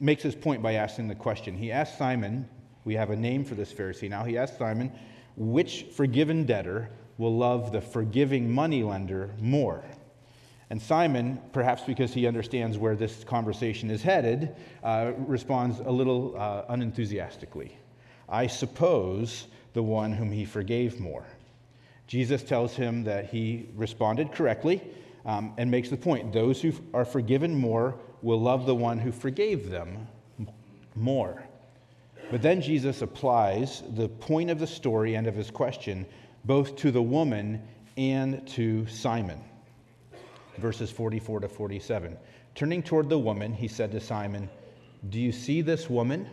makes 0.00 0.22
his 0.22 0.34
point 0.34 0.62
by 0.62 0.74
asking 0.74 1.08
the 1.08 1.14
question. 1.14 1.56
He 1.56 1.72
asks 1.72 1.98
Simon, 1.98 2.48
we 2.84 2.94
have 2.94 3.10
a 3.10 3.16
name 3.16 3.44
for 3.44 3.54
this 3.54 3.72
Pharisee 3.72 4.08
now, 4.08 4.24
he 4.24 4.38
asks 4.38 4.58
Simon, 4.58 4.92
which 5.36 5.86
forgiven 5.94 6.44
debtor 6.44 6.90
will 7.18 7.36
love 7.36 7.72
the 7.72 7.80
forgiving 7.80 8.50
moneylender 8.50 9.30
more? 9.40 9.84
And 10.68 10.82
Simon, 10.82 11.40
perhaps 11.52 11.82
because 11.82 12.12
he 12.12 12.26
understands 12.26 12.76
where 12.76 12.96
this 12.96 13.22
conversation 13.22 13.90
is 13.90 14.02
headed, 14.02 14.56
uh, 14.82 15.12
responds 15.18 15.78
a 15.80 15.90
little 15.90 16.34
uh, 16.36 16.64
unenthusiastically. 16.68 17.76
I 18.28 18.48
suppose 18.48 19.46
the 19.74 19.82
one 19.82 20.12
whom 20.12 20.32
he 20.32 20.44
forgave 20.44 20.98
more. 20.98 21.24
Jesus 22.08 22.42
tells 22.42 22.74
him 22.74 23.04
that 23.04 23.26
he 23.26 23.68
responded 23.74 24.32
correctly 24.32 24.82
um, 25.24 25.54
and 25.58 25.70
makes 25.70 25.88
the 25.88 25.96
point 25.96 26.32
those 26.32 26.60
who 26.60 26.72
are 26.94 27.04
forgiven 27.04 27.54
more 27.54 27.98
will 28.26 28.40
love 28.40 28.66
the 28.66 28.74
one 28.74 28.98
who 28.98 29.12
forgave 29.12 29.70
them 29.70 30.08
more. 30.96 31.44
But 32.32 32.42
then 32.42 32.60
Jesus 32.60 33.00
applies 33.00 33.84
the 33.94 34.08
point 34.08 34.50
of 34.50 34.58
the 34.58 34.66
story 34.66 35.14
and 35.14 35.28
of 35.28 35.36
his 35.36 35.48
question 35.48 36.04
both 36.44 36.74
to 36.76 36.90
the 36.90 37.00
woman 37.00 37.62
and 37.96 38.44
to 38.48 38.84
Simon. 38.88 39.38
Verses 40.58 40.90
44 40.90 41.40
to 41.40 41.48
47. 41.48 42.16
Turning 42.56 42.82
toward 42.82 43.08
the 43.08 43.18
woman, 43.18 43.52
he 43.52 43.68
said 43.68 43.92
to 43.92 44.00
Simon, 44.00 44.50
Do 45.08 45.20
you 45.20 45.30
see 45.30 45.62
this 45.62 45.88
woman? 45.88 46.28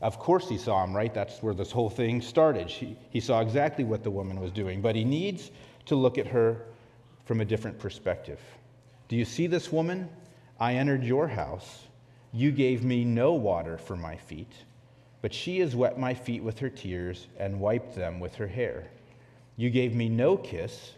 Of 0.00 0.18
course, 0.18 0.48
he 0.48 0.56
saw 0.56 0.82
him, 0.82 0.96
right? 0.96 1.12
That's 1.12 1.42
where 1.42 1.52
this 1.52 1.70
whole 1.70 1.90
thing 1.90 2.22
started. 2.22 2.68
He, 2.68 2.96
he 3.10 3.20
saw 3.20 3.42
exactly 3.42 3.84
what 3.84 4.02
the 4.02 4.10
woman 4.10 4.40
was 4.40 4.50
doing, 4.50 4.80
but 4.80 4.96
he 4.96 5.04
needs 5.04 5.50
to 5.86 5.94
look 5.94 6.16
at 6.16 6.26
her 6.28 6.64
from 7.26 7.42
a 7.42 7.44
different 7.44 7.78
perspective. 7.78 8.40
Do 9.08 9.16
you 9.16 9.26
see 9.26 9.46
this 9.46 9.70
woman? 9.70 10.08
I 10.60 10.74
entered 10.74 11.04
your 11.04 11.28
house. 11.28 11.86
You 12.32 12.50
gave 12.50 12.84
me 12.84 13.04
no 13.04 13.32
water 13.32 13.78
for 13.78 13.96
my 13.96 14.16
feet, 14.16 14.52
but 15.22 15.32
she 15.32 15.60
has 15.60 15.76
wet 15.76 15.98
my 15.98 16.14
feet 16.14 16.42
with 16.42 16.58
her 16.58 16.68
tears 16.68 17.28
and 17.38 17.60
wiped 17.60 17.94
them 17.94 18.18
with 18.18 18.34
her 18.36 18.48
hair. 18.48 18.88
You 19.56 19.70
gave 19.70 19.94
me 19.94 20.08
no 20.08 20.36
kiss, 20.36 20.92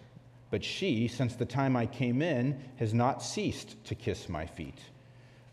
but 0.50 0.64
she, 0.64 1.08
since 1.08 1.34
the 1.34 1.44
time 1.44 1.76
I 1.76 1.86
came 1.86 2.22
in, 2.22 2.58
has 2.76 2.92
not 2.92 3.22
ceased 3.22 3.82
to 3.84 3.94
kiss 3.94 4.28
my 4.28 4.46
feet. 4.46 4.78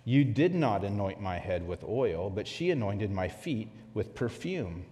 You 0.06 0.24
did 0.24 0.56
not 0.56 0.86
anoint 0.86 1.22
my 1.22 1.38
head 1.38 1.68
with 1.68 1.84
oil, 1.84 2.30
but 2.30 2.48
she 2.48 2.72
anointed 2.72 3.12
my 3.12 3.28
feet 3.28 3.70
with 3.94 4.16
perfume. 4.16 4.86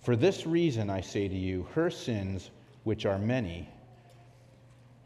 For 0.00 0.16
this 0.16 0.46
reason, 0.46 0.88
I 0.88 1.02
say 1.02 1.28
to 1.28 1.36
you, 1.36 1.66
her 1.74 1.90
sins, 1.90 2.50
which 2.84 3.04
are 3.04 3.18
many, 3.18 3.68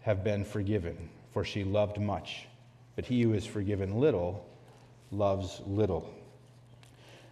have 0.02 0.22
been 0.22 0.44
forgiven, 0.44 1.08
for 1.32 1.44
she 1.44 1.64
loved 1.64 2.00
much. 2.00 2.46
But 2.96 3.06
he 3.06 3.22
who 3.22 3.34
is 3.34 3.46
forgiven 3.46 3.98
little 3.98 4.46
loves 5.10 5.60
little. 5.66 6.12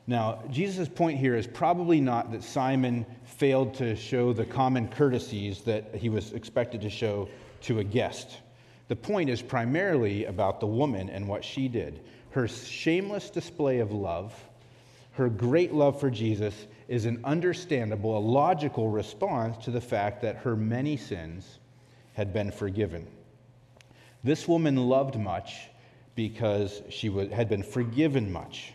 Now, 0.06 0.42
Jesus' 0.50 0.88
point 0.88 1.18
here 1.18 1.36
is 1.36 1.46
probably 1.46 2.00
not 2.00 2.32
that 2.32 2.42
Simon 2.42 3.06
failed 3.24 3.74
to 3.74 3.94
show 3.94 4.32
the 4.32 4.44
common 4.44 4.88
courtesies 4.88 5.60
that 5.62 5.94
he 5.94 6.08
was 6.08 6.32
expected 6.32 6.80
to 6.80 6.90
show 6.90 7.28
to 7.62 7.78
a 7.78 7.84
guest. 7.84 8.38
The 8.88 8.96
point 8.96 9.30
is 9.30 9.40
primarily 9.40 10.24
about 10.24 10.58
the 10.58 10.66
woman 10.66 11.10
and 11.10 11.28
what 11.28 11.44
she 11.44 11.68
did. 11.68 12.00
Her 12.30 12.48
shameless 12.48 13.30
display 13.30 13.78
of 13.78 13.92
love, 13.92 14.34
her 15.12 15.28
great 15.28 15.72
love 15.72 16.00
for 16.00 16.10
Jesus, 16.10 16.66
is 16.88 17.04
an 17.04 17.20
understandable, 17.22 18.18
a 18.18 18.20
logical 18.20 18.88
response 18.88 19.64
to 19.64 19.70
the 19.70 19.80
fact 19.80 20.22
that 20.22 20.38
her 20.38 20.56
many 20.56 20.96
sins 20.96 21.60
had 22.14 22.32
been 22.32 22.50
forgiven. 22.50 23.06
This 24.22 24.46
woman 24.46 24.76
loved 24.76 25.16
much 25.16 25.68
because 26.14 26.82
she 26.90 27.08
had 27.08 27.48
been 27.48 27.62
forgiven 27.62 28.30
much. 28.32 28.72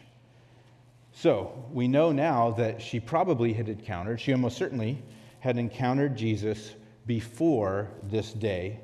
So 1.11 1.65
we 1.71 1.87
know 1.87 2.11
now 2.11 2.51
that 2.51 2.81
she 2.81 2.99
probably 2.99 3.53
had 3.53 3.69
encountered, 3.69 4.19
she 4.19 4.33
almost 4.33 4.57
certainly 4.57 5.01
had 5.39 5.57
encountered 5.57 6.17
Jesus 6.17 6.73
before 7.05 7.89
this 8.03 8.33
day 8.33 8.79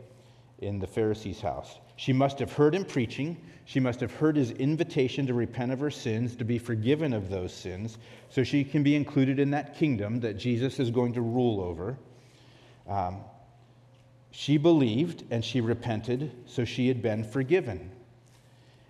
in 0.60 0.80
the 0.80 0.88
Pharisee's 0.88 1.42
house. 1.42 1.80
She 1.96 2.14
must 2.14 2.40
have 2.40 2.54
heard 2.54 2.76
him 2.76 2.86
preaching. 2.86 3.38
She 3.66 3.80
must 3.80 4.00
have 4.00 4.12
heard 4.12 4.36
his 4.36 4.52
invitation 4.52 5.28
to 5.28 5.34
repent 5.34 5.72
of 5.72 5.80
her 5.80 5.92
sins, 5.92 6.36
to 6.38 6.46
be 6.46 6.58
forgiven 6.58 7.14
of 7.14 7.30
those 7.30 7.54
sins, 7.54 7.98
so 8.30 8.44
she 8.44 8.64
can 8.64 8.84
be 8.84 8.96
included 8.96 9.40
in 9.40 9.52
that 9.52 9.76
kingdom 9.76 10.20
that 10.22 10.38
Jesus 10.38 10.80
is 10.80 10.92
going 10.92 11.14
to 11.14 11.22
rule 11.22 11.62
over. 11.62 11.98
Um, 12.88 13.22
she 14.32 14.58
believed 14.58 15.24
and 15.30 15.44
she 15.44 15.62
repented, 15.62 16.32
so 16.48 16.66
she 16.66 16.88
had 16.88 17.02
been 17.02 17.24
forgiven. 17.24 17.92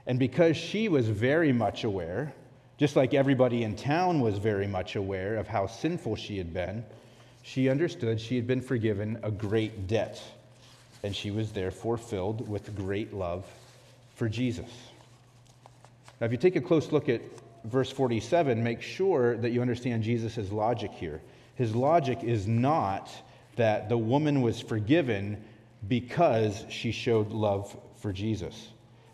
And 0.07 0.17
because 0.17 0.57
she 0.57 0.89
was 0.89 1.07
very 1.07 1.51
much 1.51 1.83
aware 1.83 2.33
just 2.81 2.95
like 2.95 3.13
everybody 3.13 3.61
in 3.61 3.75
town 3.75 4.21
was 4.21 4.39
very 4.39 4.65
much 4.65 4.95
aware 4.95 5.35
of 5.35 5.47
how 5.47 5.67
sinful 5.67 6.15
she 6.15 6.39
had 6.39 6.51
been, 6.51 6.83
she 7.43 7.69
understood 7.69 8.19
she 8.19 8.35
had 8.35 8.47
been 8.47 8.59
forgiven 8.59 9.19
a 9.21 9.29
great 9.29 9.85
debt, 9.85 10.19
and 11.03 11.15
she 11.15 11.29
was 11.29 11.51
therefore 11.51 11.95
filled 11.95 12.49
with 12.49 12.75
great 12.75 13.13
love 13.13 13.45
for 14.15 14.27
Jesus. 14.27 14.65
Now, 16.19 16.25
if 16.25 16.31
you 16.31 16.39
take 16.39 16.55
a 16.55 16.61
close 16.61 16.91
look 16.91 17.07
at 17.07 17.21
verse 17.65 17.91
47, 17.91 18.63
make 18.63 18.81
sure 18.81 19.37
that 19.37 19.51
you 19.51 19.61
understand 19.61 20.01
Jesus' 20.01 20.51
logic 20.51 20.89
here. 20.89 21.21
His 21.53 21.75
logic 21.75 22.23
is 22.23 22.47
not 22.47 23.11
that 23.61 23.89
the 23.89 23.97
woman 23.97 24.41
was 24.41 24.59
forgiven 24.59 25.37
because 25.87 26.65
she 26.67 26.91
showed 26.91 27.29
love 27.29 27.77
for 27.95 28.11
Jesus. 28.11 28.69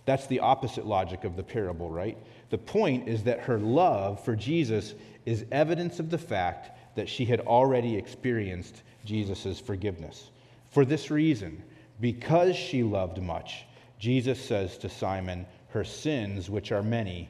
That's 0.06 0.26
the 0.28 0.40
opposite 0.40 0.86
logic 0.86 1.26
of 1.26 1.36
the 1.36 1.44
parable, 1.44 1.90
right? 1.90 2.18
The 2.50 2.58
point 2.58 3.10
is 3.10 3.24
that 3.24 3.42
her 3.42 3.60
love 3.60 4.24
for 4.24 4.38
Jesus 4.38 4.96
is 5.26 5.44
evidence 5.52 6.00
of 6.00 6.10
the 6.10 6.18
fact 6.18 6.96
that 6.96 7.10
she 7.10 7.26
had 7.26 7.42
already 7.42 7.98
experienced 7.98 8.84
Jesus' 9.04 9.60
forgiveness. 9.60 10.32
For 10.70 10.86
this 10.86 11.12
reason, 11.12 11.62
because 12.00 12.56
she 12.56 12.84
loved 12.84 13.22
much, 13.22 13.66
Jesus 14.00 14.40
says 14.40 14.78
to 14.78 14.88
Simon, 14.88 15.46
Her 15.72 15.84
sins, 15.84 16.50
which 16.50 16.72
are 16.72 16.84
many, 16.84 17.30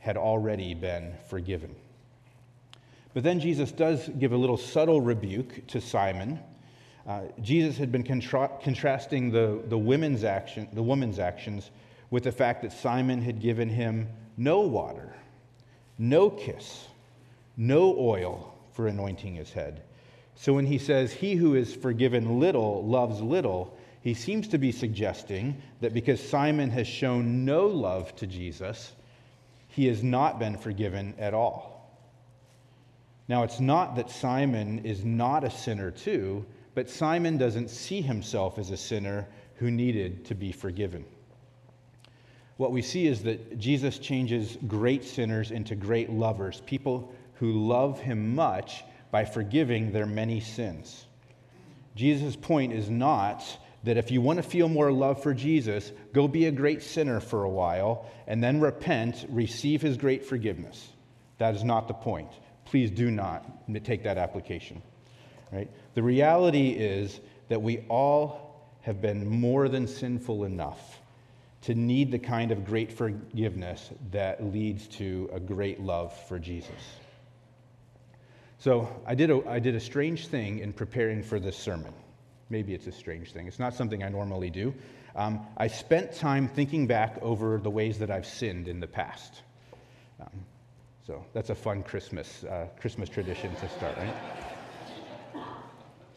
had 0.00 0.16
already 0.16 0.74
been 0.74 1.14
forgiven. 1.28 1.76
But 3.12 3.24
then 3.24 3.40
Jesus 3.40 3.72
does 3.72 4.08
give 4.18 4.32
a 4.32 4.36
little 4.36 4.56
subtle 4.56 5.00
rebuke 5.00 5.66
to 5.68 5.80
Simon. 5.80 6.38
Uh, 7.06 7.22
Jesus 7.40 7.76
had 7.76 7.90
been 7.90 8.04
contra- 8.04 8.50
contrasting 8.62 9.30
the, 9.30 9.62
the, 9.66 9.78
women's 9.78 10.22
action, 10.22 10.68
the 10.72 10.82
woman's 10.82 11.18
actions 11.18 11.70
with 12.10 12.24
the 12.24 12.32
fact 12.32 12.62
that 12.62 12.72
Simon 12.72 13.20
had 13.22 13.40
given 13.40 13.68
him 13.68 14.08
no 14.36 14.60
water, 14.60 15.14
no 15.98 16.30
kiss, 16.30 16.86
no 17.56 17.96
oil 17.98 18.54
for 18.72 18.86
anointing 18.86 19.34
his 19.34 19.52
head. 19.52 19.82
So 20.34 20.52
when 20.52 20.66
he 20.66 20.78
says, 20.78 21.12
He 21.12 21.34
who 21.34 21.54
is 21.54 21.74
forgiven 21.74 22.38
little 22.38 22.84
loves 22.86 23.20
little, 23.20 23.76
he 24.02 24.14
seems 24.14 24.48
to 24.48 24.58
be 24.58 24.72
suggesting 24.72 25.60
that 25.80 25.92
because 25.92 26.26
Simon 26.26 26.70
has 26.70 26.86
shown 26.86 27.44
no 27.44 27.66
love 27.66 28.14
to 28.16 28.26
Jesus, 28.26 28.92
he 29.68 29.86
has 29.86 30.02
not 30.02 30.38
been 30.38 30.56
forgiven 30.56 31.14
at 31.18 31.34
all. 31.34 31.79
Now, 33.30 33.44
it's 33.44 33.60
not 33.60 33.96
that 33.96 34.10
Simon 34.10 34.84
is 34.84 35.06
not 35.06 35.42
a 35.42 35.50
sinner 35.50 35.90
too, 35.90 36.44
but 36.74 36.90
Simon 36.90 37.38
doesn't 37.38 37.70
see 37.70 38.02
himself 38.02 38.58
as 38.58 38.70
a 38.70 38.76
sinner 38.76 39.26
who 39.54 39.70
needed 39.70 40.26
to 40.26 40.34
be 40.34 40.52
forgiven 40.52 41.06
what 42.60 42.72
we 42.72 42.82
see 42.82 43.06
is 43.06 43.22
that 43.22 43.58
Jesus 43.58 43.98
changes 43.98 44.58
great 44.68 45.02
sinners 45.02 45.50
into 45.50 45.74
great 45.74 46.10
lovers, 46.10 46.60
people 46.66 47.10
who 47.36 47.66
love 47.66 47.98
him 47.98 48.34
much 48.34 48.84
by 49.10 49.24
forgiving 49.24 49.92
their 49.92 50.04
many 50.04 50.40
sins. 50.40 51.06
Jesus' 51.96 52.36
point 52.36 52.74
is 52.74 52.90
not 52.90 53.42
that 53.84 53.96
if 53.96 54.10
you 54.10 54.20
want 54.20 54.36
to 54.36 54.42
feel 54.42 54.68
more 54.68 54.92
love 54.92 55.22
for 55.22 55.32
Jesus, 55.32 55.90
go 56.12 56.28
be 56.28 56.44
a 56.44 56.52
great 56.52 56.82
sinner 56.82 57.18
for 57.18 57.44
a 57.44 57.48
while 57.48 58.04
and 58.26 58.44
then 58.44 58.60
repent, 58.60 59.24
receive 59.30 59.80
his 59.80 59.96
great 59.96 60.26
forgiveness. 60.26 60.86
That 61.38 61.54
is 61.54 61.64
not 61.64 61.88
the 61.88 61.94
point. 61.94 62.28
Please 62.70 62.92
do 62.92 63.10
not 63.10 63.44
take 63.82 64.04
that 64.04 64.16
application. 64.16 64.80
Right? 65.50 65.68
The 65.94 66.04
reality 66.04 66.70
is 66.70 67.18
that 67.48 67.60
we 67.60 67.80
all 67.88 68.70
have 68.82 69.00
been 69.00 69.28
more 69.28 69.68
than 69.68 69.88
sinful 69.88 70.44
enough 70.44 71.00
to 71.62 71.74
need 71.74 72.12
the 72.12 72.18
kind 72.20 72.52
of 72.52 72.64
great 72.64 72.92
forgiveness 72.92 73.90
that 74.12 74.44
leads 74.52 74.86
to 74.86 75.28
a 75.32 75.40
great 75.40 75.80
love 75.80 76.16
for 76.28 76.38
Jesus. 76.38 76.70
So 78.60 78.88
I 79.04 79.16
did 79.16 79.32
a, 79.32 79.42
I 79.48 79.58
did 79.58 79.74
a 79.74 79.80
strange 79.80 80.28
thing 80.28 80.60
in 80.60 80.72
preparing 80.72 81.24
for 81.24 81.40
this 81.40 81.56
sermon. 81.56 81.92
Maybe 82.50 82.72
it's 82.72 82.86
a 82.86 82.92
strange 82.92 83.32
thing. 83.32 83.48
It's 83.48 83.58
not 83.58 83.74
something 83.74 84.04
I 84.04 84.10
normally 84.10 84.50
do. 84.50 84.72
Um, 85.16 85.44
I 85.56 85.66
spent 85.66 86.12
time 86.12 86.46
thinking 86.46 86.86
back 86.86 87.18
over 87.20 87.58
the 87.58 87.70
ways 87.70 87.98
that 87.98 88.12
I've 88.12 88.26
sinned 88.26 88.68
in 88.68 88.78
the 88.78 88.86
past. 88.86 89.42
Um, 90.20 90.44
so 91.06 91.24
that's 91.32 91.50
a 91.50 91.54
fun 91.54 91.82
Christmas, 91.82 92.44
uh, 92.44 92.66
Christmas 92.80 93.08
tradition 93.08 93.54
to 93.56 93.68
start, 93.68 93.96
right? 93.96 94.14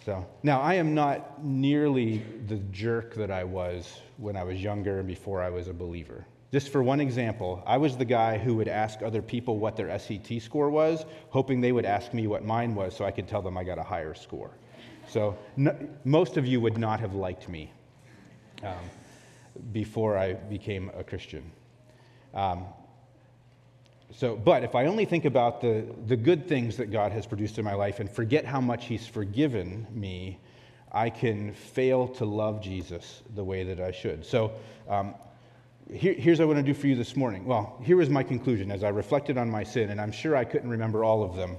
So 0.06 0.26
now 0.44 0.60
I 0.60 0.74
am 0.74 0.94
not 0.94 1.44
nearly 1.44 2.24
the 2.48 2.58
jerk 2.72 3.16
that 3.16 3.32
I 3.32 3.46
was 3.46 4.02
when 4.18 4.36
I 4.36 4.44
was 4.44 4.62
younger 4.62 5.00
and 5.00 5.08
before 5.08 5.42
I 5.42 5.50
was 5.50 5.70
a 5.70 5.74
believer. 5.74 6.26
Just 6.52 6.70
for 6.70 6.84
one 6.84 7.00
example, 7.00 7.64
I 7.66 7.78
was 7.78 7.98
the 7.98 8.06
guy 8.06 8.38
who 8.38 8.56
would 8.56 8.68
ask 8.68 9.02
other 9.02 9.22
people 9.22 9.58
what 9.58 9.76
their 9.76 9.98
SAT 9.98 10.42
score 10.42 10.70
was, 10.70 11.06
hoping 11.30 11.62
they 11.62 11.72
would 11.72 11.86
ask 11.86 12.14
me 12.14 12.28
what 12.28 12.44
mine 12.44 12.76
was 12.76 12.96
so 12.96 13.06
I 13.06 13.12
could 13.12 13.28
tell 13.28 13.42
them 13.42 13.58
I 13.58 13.64
got 13.64 13.80
a 13.80 13.84
higher 13.84 14.14
score. 14.14 14.52
So 15.08 15.38
no, 15.56 15.76
most 16.04 16.38
of 16.38 16.46
you 16.46 16.60
would 16.62 16.78
not 16.78 17.00
have 17.00 17.16
liked 17.16 17.48
me 17.48 17.72
um, 18.62 18.90
before 19.72 20.18
I 20.18 20.34
became 20.34 20.92
a 20.96 21.04
Christian. 21.04 21.50
Um, 22.34 22.66
so, 24.16 24.36
but 24.36 24.64
if 24.64 24.76
I 24.76 24.86
only 24.86 25.06
think 25.06 25.26
about 25.26 25.62
the, 25.62 25.86
the 26.06 26.16
good 26.16 26.48
things 26.48 26.78
that 26.78 26.92
God 26.92 27.12
has 27.12 27.26
produced 27.26 27.58
in 27.58 27.66
my 27.66 27.74
life 27.74 28.00
and 28.00 28.10
forget 28.10 28.46
how 28.46 28.62
much 28.62 28.86
He's 28.86 29.08
forgiven 29.08 29.88
me, 29.92 30.40
I 30.92 31.10
can 31.10 31.54
fail 31.54 32.08
to 32.10 32.26
love 32.26 32.62
Jesus 32.62 33.24
the 33.34 33.44
way 33.44 33.64
that 33.64 33.80
I 33.80 33.92
should. 33.92 34.26
So, 34.26 34.52
um, 34.88 35.16
here, 35.92 36.14
here's 36.14 36.40
what 36.40 36.46
I 36.46 36.48
want 36.48 36.60
to 36.60 36.64
do 36.64 36.74
for 36.74 36.88
you 36.88 36.96
this 36.96 37.16
morning. 37.16 37.46
Well, 37.46 37.82
here 37.84 37.98
was 37.98 38.10
my 38.10 38.24
conclusion 38.24 38.72
as 38.72 38.84
I 38.84 38.90
reflected 38.90 39.38
on 39.38 39.50
my 39.50 39.64
sin, 39.64 39.90
and 39.90 40.00
I'm 40.00 40.12
sure 40.12 40.36
I 40.36 40.46
couldn't 40.46 40.70
remember 40.70 41.04
all 41.04 41.24
of 41.24 41.36
them. 41.36 41.58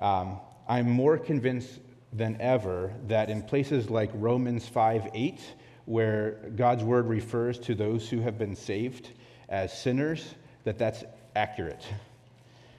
Um, 0.00 0.40
I'm 0.66 0.90
more 0.90 1.18
convinced 1.18 1.80
than 2.12 2.40
ever 2.40 2.94
that 3.08 3.28
in 3.28 3.42
places 3.42 3.90
like 3.90 4.10
Romans 4.14 4.66
5 4.66 5.10
8, 5.12 5.40
where 5.84 6.50
God's 6.56 6.82
word 6.82 7.06
refers 7.06 7.58
to 7.60 7.74
those 7.74 8.08
who 8.08 8.20
have 8.20 8.38
been 8.38 8.56
saved 8.56 9.10
as 9.48 9.76
sinners, 9.78 10.34
that 10.64 10.78
that's 10.78 11.04
accurate. 11.34 11.84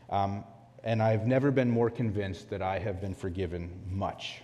Um, 0.10 0.44
and 0.84 1.02
I've 1.02 1.26
never 1.26 1.52
been 1.52 1.70
more 1.70 1.90
convinced 1.90 2.50
that 2.52 2.62
I 2.62 2.80
have 2.80 3.02
been 3.02 3.16
forgiven 3.16 3.72
much. 3.92 4.42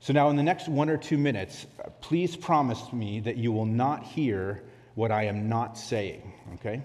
So, 0.00 0.12
now 0.12 0.28
in 0.28 0.36
the 0.36 0.42
next 0.42 0.68
one 0.68 0.90
or 0.90 0.96
two 0.96 1.18
minutes, 1.18 1.66
please 2.00 2.36
promise 2.36 2.92
me 2.92 3.20
that 3.20 3.36
you 3.36 3.52
will 3.52 3.66
not 3.66 4.04
hear 4.04 4.62
what 4.94 5.10
I 5.10 5.24
am 5.24 5.48
not 5.48 5.78
saying, 5.78 6.32
okay? 6.54 6.82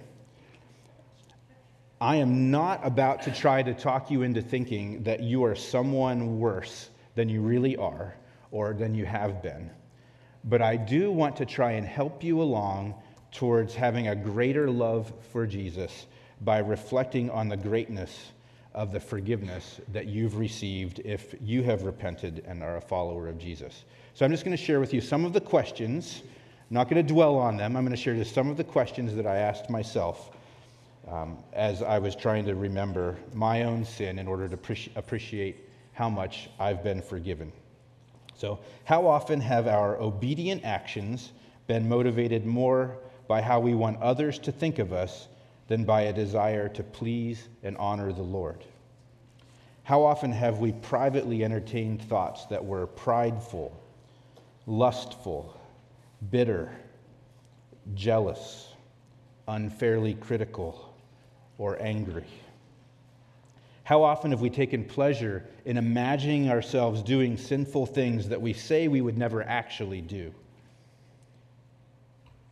I 2.02 2.16
am 2.16 2.50
not 2.50 2.80
about 2.86 3.24
to 3.24 3.32
try 3.32 3.62
to 3.62 3.74
talk 3.74 4.10
you 4.10 4.22
into 4.22 4.42
thinking 4.42 5.04
that 5.04 5.22
you 5.22 5.44
are 5.44 5.54
someone 5.54 6.40
worse 6.40 6.90
than 7.16 7.28
you 7.28 7.42
really 7.42 7.76
are 7.76 8.16
or 8.52 8.74
than 8.74 8.96
you 8.96 9.06
have 9.06 9.44
been. 9.44 9.70
But 10.46 10.62
I 10.62 10.78
do 10.78 11.12
want 11.12 11.36
to 11.38 11.46
try 11.46 11.74
and 11.74 11.86
help 11.86 12.24
you 12.24 12.42
along 12.42 12.96
towards 13.32 13.76
having 13.76 14.08
a 14.08 14.16
greater 14.16 14.70
love 14.70 15.12
for 15.32 15.46
Jesus 15.46 16.08
by 16.42 16.60
reflecting 16.60 17.30
on 17.30 17.50
the 17.50 17.58
greatness 17.58 18.32
of 18.74 18.92
the 18.92 19.00
forgiveness 19.00 19.82
that 19.92 20.08
you've 20.08 20.38
received 20.38 21.00
if 21.04 21.36
you 21.42 21.64
have 21.64 21.84
repented 21.84 22.44
and 22.48 22.64
are 22.64 22.78
a 22.78 22.82
follower 22.82 23.28
of 23.28 23.38
Jesus. 23.38 23.84
So 24.14 24.26
I'm 24.26 24.32
just 24.32 24.46
going 24.46 24.56
to 24.56 24.64
share 24.64 24.80
with 24.80 24.94
you 24.94 25.02
some 25.02 25.26
of 25.26 25.34
the 25.34 25.42
questions. 25.42 26.22
I'm 26.24 26.76
not 26.76 26.90
going 26.90 27.06
to 27.06 27.14
dwell 27.14 27.36
on 27.36 27.58
them. 27.58 27.76
I'm 27.76 27.84
going 27.84 27.96
to 27.96 28.02
share 28.02 28.16
just 28.16 28.34
some 28.34 28.50
of 28.50 28.58
the 28.58 28.64
questions 28.64 29.16
that 29.16 29.26
I 29.26 29.38
asked 29.38 29.70
myself 29.70 30.32
um, 31.08 31.38
as 31.54 31.82
I 31.82 32.00
was 32.00 32.16
trying 32.16 32.46
to 32.46 32.56
remember 32.56 33.18
my 33.34 33.64
own 33.64 33.84
sin 33.84 34.20
in 34.20 34.28
order 34.28 34.48
to 34.48 34.58
pre- 34.58 34.92
appreciate 34.96 35.68
how 35.94 36.10
much 36.10 36.50
I've 36.60 36.84
been 36.84 37.02
forgiven. 37.02 37.52
So, 38.36 38.60
how 38.86 39.06
often 39.06 39.42
have 39.42 39.68
our 39.68 40.00
obedient 40.00 40.64
actions 40.64 41.32
been 41.68 41.90
motivated 41.90 42.46
more 42.46 42.98
by 43.30 43.44
how 43.44 43.60
we 43.60 43.76
want 43.76 44.02
others 44.02 44.40
to 44.40 44.52
think 44.52 44.80
of 44.80 44.92
us 44.92 45.28
than 45.68 45.84
by 45.84 46.02
a 46.02 46.14
desire 46.14 46.68
to 46.68 46.82
please 46.82 47.48
and 47.62 47.78
honor 47.78 48.12
the 48.12 48.24
Lord? 48.24 48.66
How 49.84 50.04
often 50.04 50.32
have 50.32 50.58
we 50.58 50.72
privately 50.72 51.44
entertained 51.44 52.02
thoughts 52.02 52.48
that 52.48 52.66
were 52.66 52.88
prideful, 52.88 53.80
lustful, 54.66 55.56
bitter, 56.32 56.72
jealous, 57.94 58.70
unfairly 59.48 60.16
critical, 60.16 60.92
or 61.60 61.80
angry? 61.80 62.26
How 63.84 64.02
often 64.02 64.32
have 64.32 64.42
we 64.42 64.50
taken 64.50 64.84
pleasure 64.84 65.46
in 65.66 65.78
imagining 65.78 66.50
ourselves 66.50 67.04
doing 67.04 67.38
sinful 67.38 67.86
things 67.86 68.28
that 68.30 68.42
we 68.42 68.54
say 68.54 68.88
we 68.88 69.02
would 69.02 69.20
never 69.20 69.44
actually 69.44 70.02
do? 70.02 70.34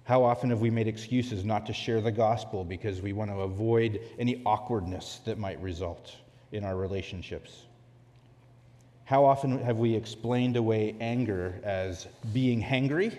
How 0.08 0.24
often 0.24 0.52
have 0.52 0.62
we 0.62 0.70
made 0.70 0.88
excuses 0.88 1.44
not 1.44 1.66
to 1.66 1.74
share 1.74 2.00
the 2.00 2.14
gospel 2.14 2.64
because 2.64 3.02
we 3.02 3.12
want 3.12 3.30
to 3.30 3.42
avoid 3.42 4.00
any 4.18 4.42
awkwardness 4.46 5.20
that 5.26 5.38
might 5.38 5.62
result 5.62 6.16
in 6.54 6.64
our 6.64 6.78
relationships? 6.78 7.64
How 9.04 9.26
often 9.26 9.62
have 9.62 9.80
we 9.80 9.94
explained 9.94 10.56
away 10.56 10.96
anger 11.02 11.60
as 11.62 12.08
being 12.32 12.64
hangry, 12.64 13.18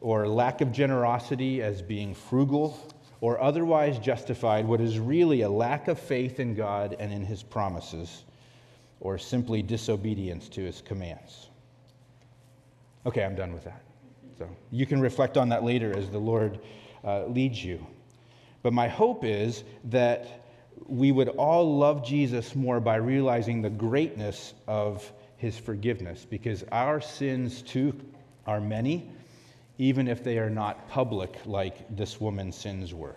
or 0.00 0.26
lack 0.26 0.60
of 0.60 0.72
generosity 0.72 1.62
as 1.62 1.82
being 1.82 2.16
frugal, 2.16 2.92
or 3.20 3.40
otherwise 3.40 4.00
justified 4.00 4.66
what 4.66 4.80
is 4.80 4.98
really 4.98 5.42
a 5.42 5.48
lack 5.48 5.86
of 5.86 6.00
faith 6.00 6.40
in 6.40 6.56
God 6.56 6.96
and 6.98 7.12
in 7.12 7.24
his 7.24 7.44
promises, 7.44 8.24
or 8.98 9.18
simply 9.18 9.62
disobedience 9.62 10.48
to 10.48 10.62
his 10.62 10.80
commands. 10.80 11.48
Okay, 13.06 13.22
I'm 13.22 13.36
done 13.36 13.52
with 13.52 13.62
that. 13.62 13.85
So 14.38 14.48
you 14.70 14.86
can 14.86 15.00
reflect 15.00 15.36
on 15.36 15.48
that 15.50 15.64
later 15.64 15.96
as 15.96 16.10
the 16.10 16.18
Lord 16.18 16.60
uh, 17.04 17.26
leads 17.26 17.64
you. 17.64 17.86
But 18.62 18.72
my 18.72 18.88
hope 18.88 19.24
is 19.24 19.64
that 19.84 20.44
we 20.86 21.12
would 21.12 21.28
all 21.28 21.78
love 21.78 22.04
Jesus 22.04 22.54
more 22.54 22.80
by 22.80 22.96
realizing 22.96 23.62
the 23.62 23.70
greatness 23.70 24.54
of 24.66 25.10
his 25.36 25.58
forgiveness, 25.58 26.26
because 26.28 26.64
our 26.72 27.00
sins 27.00 27.62
too 27.62 27.98
are 28.46 28.60
many 28.60 29.10
even 29.78 30.08
if 30.08 30.24
they 30.24 30.38
are 30.38 30.50
not 30.50 30.88
public 30.88 31.38
like 31.44 31.94
this 31.94 32.20
woman's 32.20 32.56
sins 32.56 32.94
were. 32.94 33.16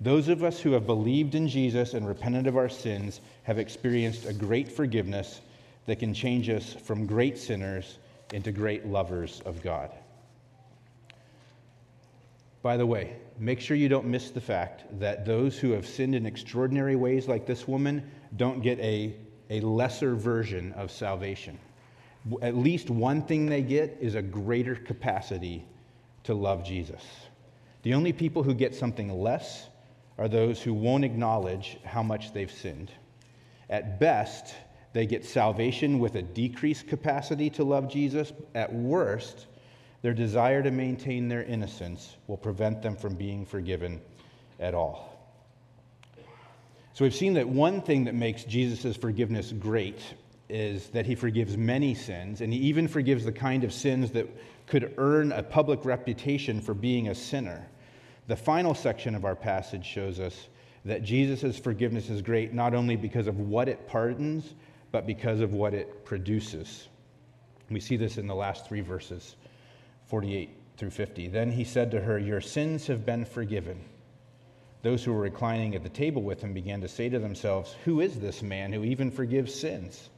Those 0.00 0.28
of 0.28 0.44
us 0.44 0.60
who 0.60 0.72
have 0.72 0.86
believed 0.86 1.34
in 1.34 1.48
Jesus 1.48 1.94
and 1.94 2.06
repented 2.06 2.46
of 2.46 2.56
our 2.56 2.68
sins 2.68 3.20
have 3.44 3.58
experienced 3.58 4.26
a 4.26 4.32
great 4.32 4.70
forgiveness 4.70 5.40
that 5.86 5.98
can 5.98 6.12
change 6.12 6.48
us 6.48 6.74
from 6.74 7.06
great 7.06 7.38
sinners 7.38 7.98
into 8.32 8.52
great 8.52 8.86
lovers 8.86 9.40
of 9.46 9.62
God. 9.62 9.90
By 12.66 12.76
the 12.76 12.84
way, 12.84 13.14
make 13.38 13.60
sure 13.60 13.76
you 13.76 13.88
don't 13.88 14.08
miss 14.08 14.32
the 14.32 14.40
fact 14.40 14.86
that 14.98 15.24
those 15.24 15.56
who 15.56 15.70
have 15.70 15.86
sinned 15.86 16.16
in 16.16 16.26
extraordinary 16.26 16.96
ways, 16.96 17.28
like 17.28 17.46
this 17.46 17.68
woman, 17.68 18.10
don't 18.34 18.60
get 18.60 18.80
a, 18.80 19.14
a 19.50 19.60
lesser 19.60 20.16
version 20.16 20.72
of 20.72 20.90
salvation. 20.90 21.60
At 22.42 22.56
least 22.56 22.90
one 22.90 23.22
thing 23.22 23.46
they 23.46 23.62
get 23.62 23.98
is 24.00 24.16
a 24.16 24.20
greater 24.20 24.74
capacity 24.74 25.64
to 26.24 26.34
love 26.34 26.64
Jesus. 26.64 27.04
The 27.82 27.94
only 27.94 28.12
people 28.12 28.42
who 28.42 28.52
get 28.52 28.74
something 28.74 29.16
less 29.16 29.68
are 30.18 30.26
those 30.26 30.60
who 30.60 30.74
won't 30.74 31.04
acknowledge 31.04 31.78
how 31.84 32.02
much 32.02 32.32
they've 32.32 32.50
sinned. 32.50 32.90
At 33.70 34.00
best, 34.00 34.56
they 34.92 35.06
get 35.06 35.24
salvation 35.24 36.00
with 36.00 36.16
a 36.16 36.22
decreased 36.22 36.88
capacity 36.88 37.48
to 37.50 37.62
love 37.62 37.88
Jesus. 37.88 38.32
At 38.56 38.74
worst, 38.74 39.46
their 40.06 40.14
desire 40.14 40.62
to 40.62 40.70
maintain 40.70 41.26
their 41.26 41.42
innocence 41.42 42.14
will 42.28 42.36
prevent 42.36 42.80
them 42.80 42.94
from 42.94 43.16
being 43.16 43.44
forgiven 43.44 44.00
at 44.60 44.72
all. 44.72 45.18
So 46.92 47.04
we've 47.04 47.12
seen 47.12 47.34
that 47.34 47.48
one 47.48 47.82
thing 47.82 48.04
that 48.04 48.14
makes 48.14 48.44
Jesus' 48.44 48.96
forgiveness 48.96 49.50
great 49.50 50.00
is 50.48 50.90
that 50.90 51.06
he 51.06 51.16
forgives 51.16 51.56
many 51.56 51.92
sins, 51.92 52.40
and 52.40 52.52
he 52.52 52.60
even 52.60 52.86
forgives 52.86 53.24
the 53.24 53.32
kind 53.32 53.64
of 53.64 53.72
sins 53.72 54.12
that 54.12 54.28
could 54.68 54.94
earn 54.96 55.32
a 55.32 55.42
public 55.42 55.84
reputation 55.84 56.60
for 56.60 56.72
being 56.72 57.08
a 57.08 57.14
sinner. 57.16 57.66
The 58.28 58.36
final 58.36 58.76
section 58.76 59.16
of 59.16 59.24
our 59.24 59.34
passage 59.34 59.84
shows 59.84 60.20
us 60.20 60.46
that 60.84 61.02
Jesus' 61.02 61.58
forgiveness 61.58 62.10
is 62.10 62.22
great 62.22 62.54
not 62.54 62.74
only 62.74 62.94
because 62.94 63.26
of 63.26 63.40
what 63.40 63.68
it 63.68 63.88
pardons, 63.88 64.54
but 64.92 65.04
because 65.04 65.40
of 65.40 65.52
what 65.52 65.74
it 65.74 66.04
produces. 66.04 66.86
We 67.70 67.80
see 67.80 67.96
this 67.96 68.18
in 68.18 68.28
the 68.28 68.36
last 68.36 68.68
three 68.68 68.82
verses, 68.82 69.34
48 70.06 70.50
through 70.76 70.90
50. 70.90 71.28
Then 71.28 71.50
he 71.50 71.64
said 71.64 71.90
to 71.90 72.00
her, 72.00 72.18
Your 72.18 72.40
sins 72.40 72.86
have 72.86 73.04
been 73.04 73.24
forgiven. 73.24 73.84
Those 74.82 75.02
who 75.02 75.12
were 75.12 75.20
reclining 75.20 75.74
at 75.74 75.82
the 75.82 75.88
table 75.88 76.22
with 76.22 76.40
him 76.40 76.54
began 76.54 76.80
to 76.82 76.88
say 76.88 77.08
to 77.08 77.18
themselves, 77.18 77.74
Who 77.84 78.00
is 78.00 78.20
this 78.20 78.42
man 78.42 78.72
who 78.72 78.84
even 78.84 79.10
forgives 79.10 79.52
sins? 79.52 80.10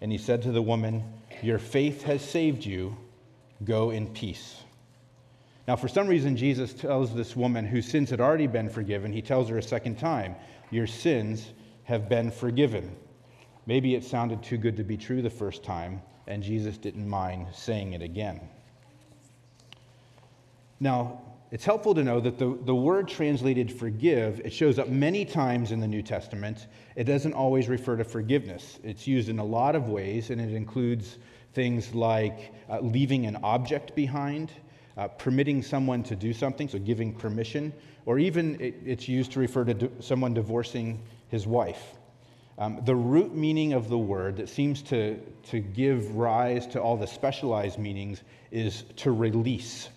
And 0.00 0.10
he 0.10 0.18
said 0.18 0.42
to 0.42 0.52
the 0.52 0.62
woman, 0.62 1.04
Your 1.42 1.58
faith 1.58 2.02
has 2.04 2.22
saved 2.22 2.64
you. 2.64 2.96
Go 3.64 3.90
in 3.90 4.06
peace. 4.08 4.56
Now, 5.68 5.76
for 5.76 5.88
some 5.88 6.08
reason, 6.08 6.36
Jesus 6.36 6.72
tells 6.72 7.14
this 7.14 7.36
woman 7.36 7.66
whose 7.66 7.86
sins 7.86 8.08
had 8.08 8.20
already 8.20 8.46
been 8.46 8.70
forgiven, 8.70 9.12
he 9.12 9.20
tells 9.20 9.50
her 9.50 9.58
a 9.58 9.62
second 9.62 9.98
time, 9.98 10.34
Your 10.70 10.86
sins 10.86 11.52
have 11.84 12.08
been 12.08 12.30
forgiven. 12.30 12.96
Maybe 13.66 13.94
it 13.94 14.04
sounded 14.04 14.42
too 14.42 14.56
good 14.56 14.78
to 14.78 14.84
be 14.84 14.96
true 14.96 15.20
the 15.20 15.28
first 15.28 15.62
time, 15.62 16.00
and 16.26 16.42
Jesus 16.42 16.78
didn't 16.78 17.06
mind 17.06 17.48
saying 17.52 17.92
it 17.92 18.02
again. 18.02 18.40
Now, 20.80 21.20
it's 21.50 21.64
helpful 21.64 21.94
to 21.94 22.02
know 22.02 22.20
that 22.20 22.38
the, 22.38 22.58
the 22.64 22.74
word 22.74 23.06
translated 23.06 23.70
forgive, 23.70 24.40
it 24.44 24.52
shows 24.52 24.78
up 24.78 24.88
many 24.88 25.24
times 25.24 25.72
in 25.72 25.80
the 25.80 25.86
New 25.86 26.00
Testament. 26.00 26.68
It 26.96 27.04
doesn't 27.04 27.34
always 27.34 27.68
refer 27.68 27.96
to 27.96 28.04
forgiveness. 28.04 28.78
It's 28.82 29.06
used 29.06 29.28
in 29.28 29.38
a 29.40 29.44
lot 29.44 29.76
of 29.76 29.88
ways, 29.88 30.30
and 30.30 30.40
it 30.40 30.54
includes 30.54 31.18
things 31.52 31.92
like 31.94 32.54
uh, 32.70 32.78
leaving 32.80 33.26
an 33.26 33.36
object 33.42 33.94
behind, 33.94 34.52
uh, 34.96 35.08
permitting 35.08 35.62
someone 35.62 36.02
to 36.04 36.16
do 36.16 36.32
something, 36.32 36.68
so 36.68 36.78
giving 36.78 37.12
permission, 37.12 37.72
or 38.06 38.18
even 38.18 38.58
it, 38.60 38.76
it's 38.86 39.08
used 39.08 39.32
to 39.32 39.40
refer 39.40 39.64
to 39.64 39.90
someone 40.00 40.32
divorcing 40.32 41.02
his 41.28 41.46
wife. 41.46 41.96
Um, 42.58 42.80
the 42.84 42.94
root 42.94 43.34
meaning 43.34 43.72
of 43.72 43.88
the 43.88 43.98
word 43.98 44.36
that 44.36 44.48
seems 44.48 44.82
to, 44.82 45.18
to 45.50 45.60
give 45.60 46.14
rise 46.14 46.66
to 46.68 46.80
all 46.80 46.96
the 46.96 47.06
specialized 47.06 47.78
meanings 47.78 48.22
is 48.50 48.84
to 48.96 49.10
release. 49.10 49.88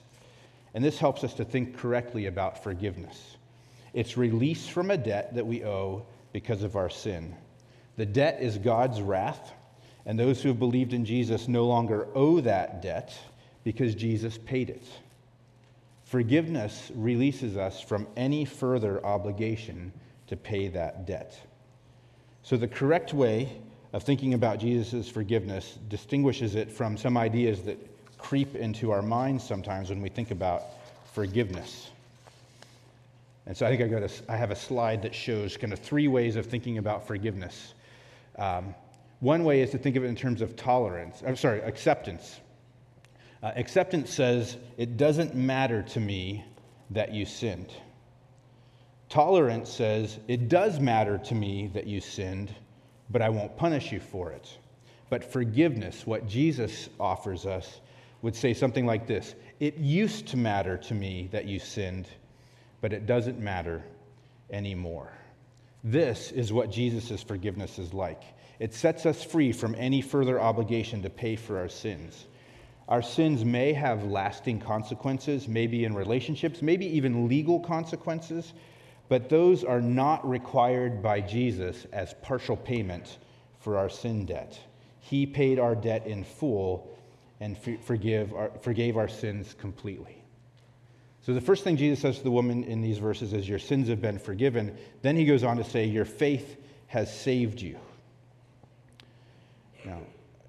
And 0.74 0.84
this 0.84 0.98
helps 0.98 1.24
us 1.24 1.34
to 1.36 1.46
think 1.46 1.78
correctly 1.78 2.26
about 2.26 2.64
forgiveness. 2.64 3.38
It's 3.94 4.18
release 4.18 4.68
from 4.68 4.90
a 4.90 4.98
debt 4.98 5.36
that 5.36 5.46
we 5.46 5.64
owe 5.64 6.06
because 6.32 6.64
of 6.64 6.76
our 6.76 6.90
sin. 6.90 7.36
The 7.96 8.06
debt 8.06 8.40
is 8.42 8.58
God's 8.58 9.02
wrath 9.02 9.54
and 10.06 10.20
those 10.20 10.42
who 10.42 10.50
have 10.50 10.60
believed 10.60 10.94
in 10.94 11.06
Jesus 11.06 11.48
no 11.48 11.66
longer 11.66 12.08
owe 12.16 12.42
that 12.42 12.82
debt 12.82 13.14
because 13.64 13.96
Jesus 13.96 14.38
paid 14.38 14.70
it. 14.70 14.84
Forgiveness 16.04 16.92
releases 16.96 17.56
us 17.56 17.80
from 17.82 18.08
any 18.18 18.46
further 18.46 19.04
obligation 19.06 19.94
to 20.28 20.36
pay 20.36 20.68
that 20.70 21.06
debt. 21.06 21.40
So, 22.42 22.58
the 22.58 22.68
correct 22.68 23.14
way 23.14 23.62
of 23.94 24.04
thinking 24.04 24.34
about 24.34 24.60
Jesus' 24.60 25.08
forgiveness 25.08 25.78
distinguishes 25.88 26.56
it 26.56 26.72
from 26.72 26.98
some 26.98 27.16
ideas 27.16 27.62
that 27.64 27.80
creep 28.24 28.56
into 28.56 28.92
our 28.92 29.02
minds 29.02 29.44
sometimes 29.44 29.90
when 29.90 30.02
we 30.02 30.08
think 30.08 30.32
about 30.32 30.64
forgiveness. 31.14 31.90
And 33.46 33.56
so 33.56 33.66
I 33.66 33.70
think 33.70 33.82
I, 33.82 33.88
got 33.88 34.02
a, 34.02 34.32
I 34.32 34.38
have 34.38 34.50
a 34.50 34.56
slide 34.56 35.02
that 35.02 35.14
shows 35.14 35.58
kind 35.58 35.74
of 35.74 35.80
three 35.80 36.08
ways 36.08 36.38
of 36.38 36.46
thinking 36.46 36.78
about 36.78 37.06
forgiveness. 37.06 37.74
Um, 38.40 38.74
one 39.20 39.44
way 39.44 39.62
is 39.62 39.72
to 39.72 39.78
think 39.78 39.98
of 39.98 40.06
it 40.06 40.08
in 40.08 40.16
terms 40.16 40.42
of 40.42 40.56
tolerance. 40.56 41.22
I'm 41.28 41.36
sorry, 41.36 41.62
acceptance. 41.62 42.40
Uh, 43.44 43.52
acceptance 43.58 44.10
says, 44.10 44.56
it 44.78 44.96
doesn't 44.96 45.36
matter 45.36 45.84
to 45.84 46.00
me 46.00 46.46
that 46.92 47.14
you 47.14 47.26
sinned. 47.26 47.74
Tolerance 49.10 49.70
says, 49.70 50.18
It 50.30 50.48
does 50.48 50.80
matter 50.80 51.18
to 51.18 51.36
me 51.36 51.70
that 51.74 51.86
you 51.86 52.00
sinned, 52.00 52.56
but 53.10 53.22
I 53.22 53.30
won't 53.30 53.56
punish 53.58 53.92
you 53.92 54.00
for 54.00 54.32
it. 54.32 54.50
But 55.10 55.24
forgiveness, 55.24 56.08
what 56.08 56.28
Jesus 56.28 56.90
offers 57.00 57.46
us, 57.46 57.82
would 58.24 58.36
say 58.36 58.54
something 58.56 58.88
like 58.88 59.06
this 59.06 59.36
It 59.60 59.78
used 59.78 60.28
to 60.30 60.38
matter 60.38 60.78
to 60.78 60.96
me 60.96 61.30
that 61.32 61.46
you 61.46 61.60
sinned, 61.60 62.08
but 62.82 62.92
it 62.92 63.06
doesn't 63.06 63.40
matter 63.40 63.84
anymore. 64.50 65.12
This 65.84 66.32
is 66.32 66.52
what 66.52 66.72
Jesus' 66.72 67.22
forgiveness 67.22 67.78
is 67.78 67.94
like. 67.94 68.24
It 68.60 68.74
sets 68.74 69.06
us 69.06 69.24
free 69.24 69.52
from 69.52 69.76
any 69.78 70.02
further 70.02 70.40
obligation 70.40 71.02
to 71.04 71.10
pay 71.10 71.36
for 71.36 71.60
our 71.60 71.68
sins. 71.68 72.26
Our 72.88 73.02
sins 73.02 73.44
may 73.44 73.74
have 73.74 74.06
lasting 74.06 74.60
consequences, 74.60 75.48
maybe 75.48 75.84
in 75.84 75.94
relationships, 75.94 76.62
maybe 76.62 76.86
even 76.86 77.28
legal 77.28 77.60
consequences, 77.60 78.54
but 79.10 79.30
those 79.30 79.64
are 79.64 79.82
not 79.82 80.28
required 80.28 81.02
by 81.02 81.20
Jesus 81.20 81.86
as 81.92 82.16
partial 82.22 82.56
payment 82.56 83.18
for 83.60 83.78
our 83.78 83.90
sin 83.90 84.26
debt. 84.26 84.58
He 85.00 85.26
paid 85.26 85.60
our 85.60 85.76
debt 85.76 86.08
in 86.08 86.24
full 86.24 86.93
and 87.44 87.58
forgive 87.58 88.34
our, 88.34 88.50
forgave 88.62 88.96
our 88.96 89.10
sins 89.10 89.54
completely. 89.60 90.16
So, 91.26 91.34
the 91.34 91.42
first 91.42 91.66
thing 91.66 91.76
Jesus 91.76 92.00
says 92.00 92.18
to 92.20 92.24
the 92.24 92.32
woman 92.32 92.64
in 92.64 92.82
these 92.82 93.00
verses 93.00 93.34
is, 93.34 93.48
Your 93.48 93.60
sins 93.60 93.90
have 93.90 94.02
been 94.02 94.18
forgiven. 94.18 94.78
Then 95.02 95.18
he 95.18 95.26
goes 95.26 95.44
on 95.44 95.58
to 95.58 95.64
say, 95.64 95.86
Your 95.86 96.06
faith 96.06 96.56
has 96.88 97.14
saved 97.14 97.62
you. 97.62 97.78
Now, 99.84 100.00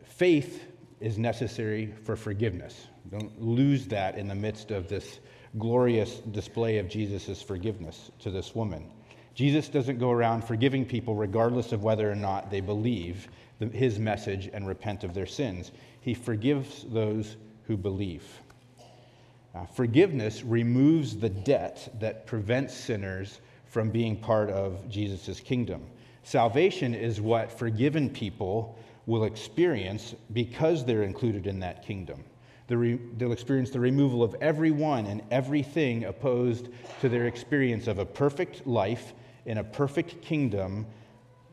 faith 0.05 0.63
is 1.01 1.19
necessary 1.19 1.93
for 2.05 2.15
forgiveness. 2.15 2.87
Don't 3.11 3.43
lose 3.43 3.87
that 3.89 4.17
in 4.17 4.29
the 4.29 4.35
midst 4.35 4.71
of 4.71 4.89
this 4.89 5.19
glorious 5.59 6.19
display 6.19 6.79
of 6.79 6.89
Jesus' 6.89 7.43
forgiveness 7.43 8.13
to 8.21 8.31
this 8.31 8.55
woman. 8.55 8.89
Jesus 9.35 9.69
doesn't 9.69 9.99
go 9.99 10.13
around 10.13 10.45
forgiving 10.45 10.85
people 10.85 11.17
regardless 11.17 11.73
of 11.73 11.83
whether 11.83 12.11
or 12.11 12.15
not 12.15 12.53
they 12.53 12.61
believe 12.61 13.29
the, 13.59 13.67
his 13.67 13.99
message 13.99 14.49
and 14.53 14.67
repent 14.67 15.03
of 15.03 15.13
their 15.13 15.27
sins. 15.27 15.73
He 16.05 16.13
forgives 16.13 16.85
those 16.91 17.39
who 17.67 17.79
believe. 17.79 18.25
Uh, 19.55 19.65
forgiveness 19.65 20.45
removes 20.45 21.17
the 21.17 21.31
debt 21.31 21.89
that 21.99 22.27
prevents 22.27 22.75
sinners 22.75 23.41
from 23.65 23.89
being 23.89 24.15
part 24.15 24.51
of 24.51 24.87
Jesus' 24.91 25.41
kingdom. 25.41 25.83
Salvation 26.23 26.95
is 26.95 27.23
what 27.23 27.51
forgiven 27.51 28.11
people 28.11 28.79
will 29.07 29.25
experience 29.25 30.15
because 30.35 30.85
they're 30.85 31.05
included 31.05 31.47
in 31.47 31.59
that 31.61 31.83
kingdom. 31.83 32.23
They'll 32.67 33.33
experience 33.33 33.71
the 33.71 33.81
removal 33.81 34.23
of 34.23 34.37
everyone 34.43 35.07
and 35.07 35.23
everything 35.31 36.05
opposed 36.05 36.69
to 37.01 37.09
their 37.09 37.29
experience 37.29 37.87
of 37.87 37.99
a 37.99 38.05
perfect 38.05 38.67
life 38.67 39.15
in 39.47 39.57
a 39.57 39.65
perfect 39.65 40.21
kingdom 40.21 40.85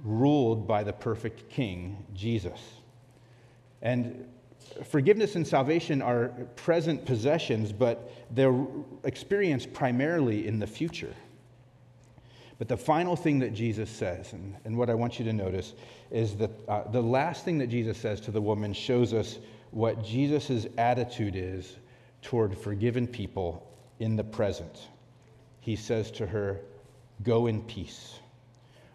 ruled 0.04 0.68
by 0.68 0.84
the 0.84 0.94
perfect 0.94 1.50
King, 1.50 2.06
Jesus. 2.14 2.60
And 3.82 4.28
forgiveness 4.86 5.36
and 5.36 5.46
salvation 5.46 6.02
are 6.02 6.30
present 6.56 7.06
possessions, 7.06 7.72
but 7.72 8.12
they're 8.32 8.66
experienced 9.04 9.74
primarily 9.74 10.48
in 10.48 10.60
the 10.60 10.68
future. 10.68 11.14
But 12.58 12.68
the 12.68 12.78
final 12.78 13.16
thing 13.16 13.40
that 13.40 13.54
Jesus 13.54 13.90
says, 13.90 14.34
and, 14.34 14.56
and 14.66 14.78
what 14.78 14.90
I 14.90 14.94
want 14.94 15.18
you 15.18 15.26
to 15.26 15.34
notice, 15.34 15.74
is 16.12 16.36
that 16.36 16.52
uh, 16.68 16.84
the 16.92 17.02
last 17.02 17.44
thing 17.44 17.58
that 17.58 17.68
Jesus 17.68 17.98
says 17.98 18.22
to 18.22 18.32
the 18.32 18.42
woman 18.42 18.74
shows 18.74 19.14
us 19.14 19.40
what 19.72 20.04
Jesus' 20.04 20.68
attitude 20.78 21.36
is 21.36 21.78
toward 22.22 22.56
forgiven 22.58 23.08
people 23.08 23.68
in 24.00 24.16
the 24.16 24.24
present. 24.24 24.90
He 25.60 25.76
says 25.76 26.12
to 26.12 26.28
her, 26.28 26.60
Go 27.24 27.48
in 27.48 27.62
peace. 27.64 28.20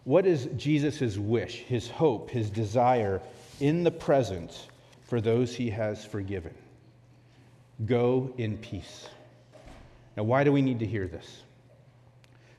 What 0.05 0.27
is 0.27 0.49
Jesus' 0.57 1.17
wish, 1.17 1.57
his 1.57 1.91
hope, 1.91 2.31
his 2.31 2.51
desire 2.51 3.21
in 3.61 3.83
the 3.83 3.91
present 3.91 4.69
for 5.07 5.21
those 5.21 5.55
he 5.55 5.71
has 5.71 6.05
forgiven? 6.05 6.55
Go 7.85 8.33
in 8.37 8.59
peace. 8.59 9.09
Now, 10.17 10.25
why 10.25 10.45
do 10.45 10.53
we 10.53 10.63
need 10.63 10.79
to 10.81 10.87
hear 10.87 11.07
this? 11.07 11.43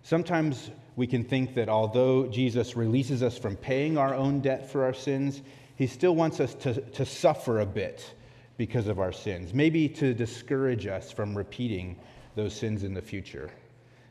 Sometimes 0.03 0.71
we 0.95 1.07
can 1.07 1.23
think 1.23 1.53
that 1.55 1.69
although 1.69 2.27
Jesus 2.27 2.75
releases 2.75 3.21
us 3.21 3.37
from 3.37 3.55
paying 3.55 3.97
our 3.97 4.13
own 4.13 4.39
debt 4.39 4.71
for 4.71 4.83
our 4.83 4.93
sins, 4.93 5.41
he 5.75 5.87
still 5.87 6.15
wants 6.15 6.39
us 6.39 6.53
to, 6.55 6.81
to 6.81 7.05
suffer 7.05 7.59
a 7.59 7.65
bit 7.65 8.13
because 8.57 8.87
of 8.87 8.99
our 8.99 9.11
sins, 9.11 9.53
maybe 9.53 9.87
to 9.89 10.13
discourage 10.13 10.87
us 10.87 11.11
from 11.11 11.37
repeating 11.37 11.99
those 12.35 12.55
sins 12.55 12.83
in 12.83 12.93
the 12.93 13.01
future. 13.01 13.51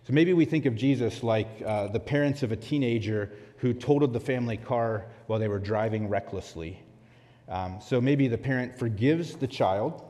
So 0.07 0.13
maybe 0.13 0.33
we 0.33 0.45
think 0.45 0.67
of 0.67 0.77
Jesus 0.77 1.25
like 1.25 1.49
uh, 1.67 1.89
the 1.89 1.99
parents 1.99 2.45
of 2.45 2.53
a 2.53 2.57
teenager 2.57 3.33
who 3.57 3.73
totaled 3.75 4.13
the 4.13 4.21
family 4.21 4.57
car 4.57 5.07
while 5.27 5.41
they 5.41 5.49
were 5.49 5.59
driving 5.59 6.09
recklessly. 6.09 6.81
Um, 7.49 7.79
so 7.81 8.01
maybe 8.01 8.29
the 8.29 8.39
parent 8.39 8.77
forgives 8.77 9.37
the 9.37 9.47
child, 9.47 10.03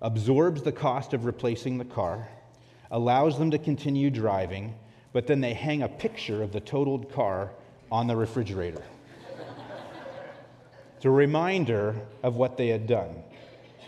absorbs 0.00 0.62
the 0.62 0.72
cost 0.72 1.12
of 1.14 1.24
replacing 1.24 1.78
the 1.78 1.84
car, 1.84 2.28
allows 2.90 3.38
them 3.38 3.50
to 3.50 3.58
continue 3.58 4.10
driving, 4.10 4.74
but 5.12 5.26
then 5.26 5.40
they 5.40 5.54
hang 5.54 5.82
a 5.82 5.88
picture 5.88 6.42
of 6.42 6.52
the 6.52 6.60
totaled 6.60 7.12
car 7.12 7.50
on 7.90 8.06
the 8.06 8.14
refrigerator. 8.14 8.82
it's 10.96 11.04
a 11.04 11.10
reminder 11.10 11.96
of 12.22 12.36
what 12.36 12.56
they 12.56 12.68
had 12.68 12.86
done. 12.86 13.22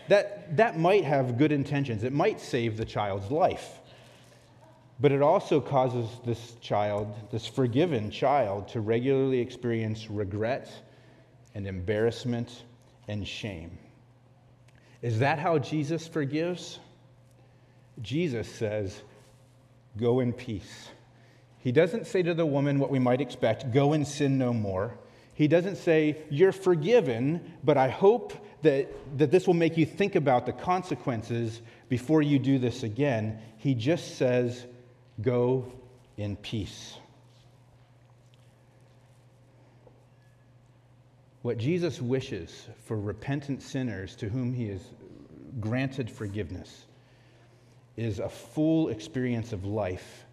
That, 0.09 0.57
that 0.57 0.79
might 0.79 1.05
have 1.05 1.39
good 1.39 1.53
intentions, 1.53 2.03
it 2.03 2.13
might 2.13 2.41
save 2.41 2.77
the 2.77 2.85
child's 2.85 3.31
life. 3.31 3.79
But 5.01 5.11
it 5.11 5.23
also 5.23 5.61
causes 5.61 6.09
this 6.25 6.55
child, 6.61 7.15
this 7.31 7.47
forgiven 7.47 8.11
child, 8.11 8.69
to 8.69 8.81
regularly 8.81 9.41
experience 9.41 10.11
regret 10.11 10.71
and 11.55 11.67
embarrassment 11.67 12.63
and 13.09 13.27
shame. 13.27 13.79
Is 15.01 15.19
that 15.19 15.39
how 15.39 15.59
Jesus 15.59 16.07
forgives? 16.07 16.79
Jesus 18.01 18.49
says, 18.49 19.03
Go 19.97 20.21
in 20.21 20.33
peace. 20.33 20.89
He 21.59 21.73
doesn't 21.73 22.07
say 22.07 22.23
to 22.23 22.35
the 22.35 22.47
woman 22.47 22.79
what 22.79 22.91
we 22.91 22.99
might 22.99 23.21
expect 23.21 23.73
go 23.73 23.93
and 23.93 24.07
sin 24.07 24.39
no 24.39 24.53
more. 24.53 24.97
He 25.35 25.49
doesn't 25.49 25.77
say, 25.77 26.19
You're 26.31 26.53
forgiven, 26.53 27.53
but 27.65 27.77
I 27.77 27.89
hope 27.89 28.33
that, 28.63 28.89
that 29.19 29.31
this 29.31 29.47
will 29.47 29.55
make 29.55 29.77
you 29.77 29.87
think 29.87 30.15
about 30.15 30.47
the 30.47 30.53
consequences 30.53 31.61
before 31.89 32.23
you 32.23 32.39
do 32.39 32.59
this 32.59 32.83
again. 32.83 33.39
He 33.59 33.75
just 33.75 34.17
says, 34.17 34.67
Go 35.21 35.73
in 36.17 36.37
peace. 36.37 36.97
What 41.43 41.59
Jesus 41.59 42.01
wishes 42.01 42.69
for 42.85 42.99
repentant 42.99 43.63
sinners 43.63 44.15
to 44.17 44.29
whom 44.29 44.55
he 44.55 44.69
has 44.69 44.81
granted 45.59 46.09
forgiveness 46.09 46.87
is 47.97 48.21
a 48.21 48.29
full 48.29 48.89
experience 48.89 49.53
of 49.53 49.65
life 49.65 50.25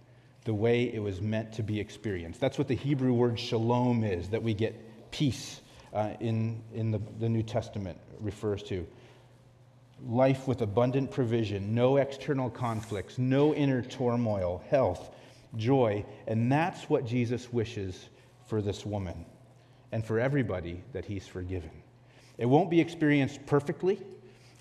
the 0.46 0.54
way 0.54 0.84
it 0.84 1.00
was 1.00 1.20
meant 1.20 1.54
to 1.54 1.64
be 1.64 1.80
experienced. 1.80 2.40
That's 2.40 2.58
what 2.58 2.68
the 2.68 2.76
Hebrew 2.76 3.14
word 3.14 3.40
shalom 3.40 4.04
is, 4.04 4.30
that 4.30 4.42
we 4.42 4.54
get 4.54 5.12
peace 5.12 5.62
uh, 5.94 6.12
in, 6.20 6.62
in 6.74 6.92
the, 6.92 7.02
the 7.20 7.28
New 7.28 7.44
Testament 7.44 7.98
refers 8.20 8.62
to. 8.64 8.88
Life 10.08 10.48
with 10.48 10.62
abundant 10.62 11.12
provision, 11.12 11.74
no 11.74 11.98
external 11.98 12.52
conflicts, 12.52 13.18
no 13.18 13.54
inner 13.54 13.82
turmoil, 13.82 14.64
health, 14.70 15.10
joy. 15.58 16.06
And 16.28 16.52
that's 16.52 16.90
what 16.90 17.06
Jesus 17.06 17.52
wishes 17.52 18.10
for 18.48 18.62
this 18.62 18.86
woman 18.86 19.26
and 19.92 20.06
for 20.06 20.20
everybody 20.20 20.84
that 20.94 21.06
he's 21.06 21.28
forgiven. 21.28 21.72
It 22.38 22.46
won't 22.46 22.70
be 22.70 22.80
experienced 22.80 23.46
perfectly 23.46 24.00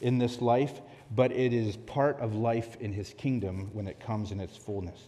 in 0.00 0.18
this 0.18 0.40
life, 0.40 0.80
but 1.14 1.32
it 1.32 1.52
is 1.52 1.76
part 1.76 2.18
of 2.20 2.34
life 2.34 2.76
in 2.80 2.92
his 2.92 3.14
kingdom 3.14 3.70
when 3.72 3.86
it 3.86 4.00
comes 4.00 4.32
in 4.32 4.40
its 4.40 4.56
fullness. 4.56 5.00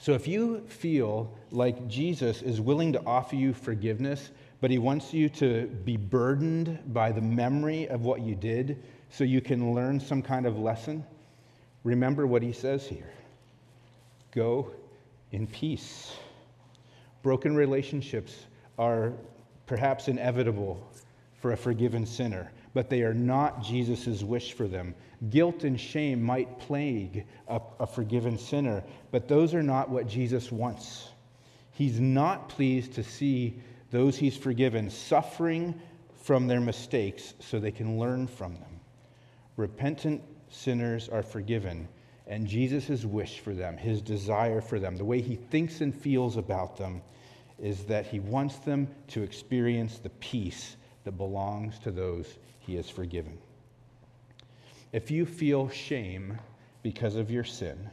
So 0.00 0.14
if 0.14 0.26
you 0.26 0.60
feel 0.66 1.32
like 1.52 1.86
Jesus 1.86 2.42
is 2.42 2.60
willing 2.60 2.92
to 2.94 3.04
offer 3.06 3.36
you 3.36 3.54
forgiveness, 3.54 4.30
but 4.60 4.70
he 4.70 4.78
wants 4.78 5.14
you 5.14 5.28
to 5.28 5.66
be 5.84 5.96
burdened 5.96 6.78
by 6.92 7.12
the 7.12 7.20
memory 7.20 7.88
of 7.88 8.02
what 8.02 8.20
you 8.20 8.34
did 8.34 8.82
so 9.10 9.22
you 9.22 9.40
can 9.40 9.74
learn 9.74 10.00
some 10.00 10.22
kind 10.22 10.46
of 10.46 10.58
lesson, 10.58 11.04
remember 11.84 12.26
what 12.26 12.42
he 12.42 12.52
says 12.52 12.86
here 12.86 13.10
go 14.32 14.70
in 15.30 15.46
peace. 15.46 16.16
Broken 17.22 17.54
relationships 17.54 18.46
are 18.78 19.12
perhaps 19.66 20.08
inevitable 20.08 20.84
for 21.40 21.52
a 21.52 21.56
forgiven 21.56 22.06
sinner, 22.06 22.52
but 22.74 22.88
they 22.88 23.02
are 23.02 23.14
not 23.14 23.62
Jesus' 23.62 24.22
wish 24.22 24.52
for 24.52 24.68
them. 24.68 24.94
Guilt 25.30 25.64
and 25.64 25.78
shame 25.78 26.22
might 26.22 26.58
plague 26.58 27.26
a, 27.48 27.60
a, 27.80 27.86
forgiven 27.86 28.38
sinner, 28.38 28.82
but 29.10 29.28
those 29.28 29.54
are 29.54 29.62
not 29.62 29.88
what 29.88 30.06
Jesus 30.06 30.50
wants. 30.50 31.10
He's 31.72 32.00
not 32.00 32.48
pleased 32.48 32.94
to 32.94 33.04
see 33.04 33.60
those 33.90 34.16
he's 34.16 34.36
forgiven 34.36 34.90
suffering 34.90 35.80
from 36.22 36.46
their 36.46 36.60
mistakes 36.60 37.34
so 37.40 37.58
they 37.58 37.70
can 37.70 37.98
learn 37.98 38.26
from 38.26 38.54
them. 38.54 38.80
Repentant 39.56 40.22
sinners 40.48 41.08
are 41.08 41.22
forgiven, 41.22 41.88
And 42.26 42.46
Jesus' 42.46 43.04
wish 43.04 43.40
for 43.40 43.52
them, 43.52 43.76
his 43.76 44.00
desire 44.00 44.60
for 44.60 44.78
them, 44.78 44.96
the 44.96 45.04
way 45.04 45.20
he 45.20 45.34
thinks 45.36 45.80
and 45.80 45.94
feels 45.94 46.36
about 46.36 46.76
them, 46.76 47.02
is 47.58 47.84
that 47.84 48.06
he 48.06 48.20
wants 48.20 48.56
them 48.58 48.88
to 49.08 49.22
experience 49.22 49.98
the 49.98 50.10
peace 50.10 50.76
that 51.04 51.12
belongs 51.12 51.78
to 51.80 51.90
those 51.90 52.38
he 52.58 52.76
has 52.76 52.88
forgiven. 52.88 53.38
If 54.92 55.10
you 55.10 55.26
feel 55.26 55.68
shame 55.68 56.38
because 56.82 57.16
of 57.16 57.30
your 57.30 57.44
sin, 57.44 57.90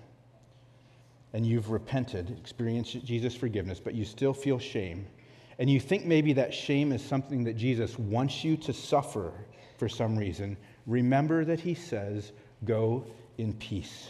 and 1.33 1.45
you've 1.45 1.69
repented, 1.69 2.35
experienced 2.37 3.03
Jesus' 3.05 3.35
forgiveness, 3.35 3.79
but 3.79 3.93
you 3.93 4.03
still 4.03 4.33
feel 4.33 4.59
shame, 4.59 5.05
and 5.59 5.69
you 5.69 5.79
think 5.79 6.05
maybe 6.05 6.33
that 6.33 6.53
shame 6.53 6.91
is 6.91 7.03
something 7.03 7.43
that 7.43 7.55
Jesus 7.55 7.99
wants 7.99 8.43
you 8.43 8.57
to 8.57 8.73
suffer 8.73 9.33
for 9.77 9.87
some 9.87 10.17
reason, 10.17 10.57
remember 10.87 11.45
that 11.45 11.59
he 11.59 11.73
says, 11.73 12.31
Go 12.65 13.05
in 13.37 13.53
peace. 13.53 14.09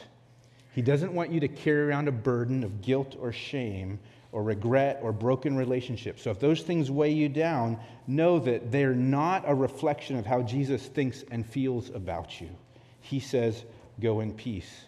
He 0.73 0.81
doesn't 0.81 1.13
want 1.13 1.31
you 1.31 1.39
to 1.39 1.47
carry 1.47 1.87
around 1.87 2.07
a 2.07 2.11
burden 2.11 2.63
of 2.63 2.81
guilt 2.81 3.15
or 3.19 3.31
shame 3.31 3.99
or 4.31 4.43
regret 4.43 4.99
or 5.01 5.11
broken 5.11 5.57
relationships. 5.57 6.21
So 6.21 6.31
if 6.31 6.39
those 6.39 6.61
things 6.61 6.91
weigh 6.91 7.11
you 7.11 7.29
down, 7.29 7.79
know 8.07 8.39
that 8.39 8.71
they're 8.71 8.93
not 8.93 9.43
a 9.47 9.55
reflection 9.55 10.17
of 10.17 10.25
how 10.25 10.41
Jesus 10.41 10.85
thinks 10.85 11.23
and 11.31 11.45
feels 11.45 11.89
about 11.89 12.39
you. 12.39 12.49
He 13.01 13.19
says, 13.19 13.63
Go 13.99 14.21
in 14.21 14.33
peace. 14.33 14.85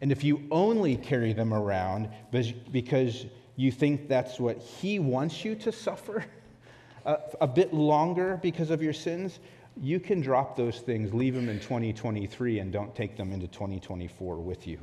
And 0.00 0.10
if 0.10 0.24
you 0.24 0.42
only 0.50 0.96
carry 0.96 1.34
them 1.34 1.52
around 1.52 2.08
because 2.30 3.26
you 3.56 3.70
think 3.70 4.08
that's 4.08 4.40
what 4.40 4.58
He 4.58 4.98
wants 4.98 5.44
you 5.44 5.54
to 5.56 5.72
suffer 5.72 6.24
a, 7.04 7.18
a 7.40 7.46
bit 7.46 7.74
longer 7.74 8.38
because 8.40 8.70
of 8.70 8.82
your 8.82 8.94
sins, 8.94 9.40
you 9.80 10.00
can 10.00 10.20
drop 10.20 10.56
those 10.56 10.80
things, 10.80 11.12
leave 11.12 11.34
them 11.34 11.48
in 11.48 11.60
2023, 11.60 12.58
and 12.58 12.72
don't 12.72 12.94
take 12.94 13.16
them 13.16 13.32
into 13.32 13.46
2024 13.48 14.36
with 14.36 14.66
you. 14.66 14.78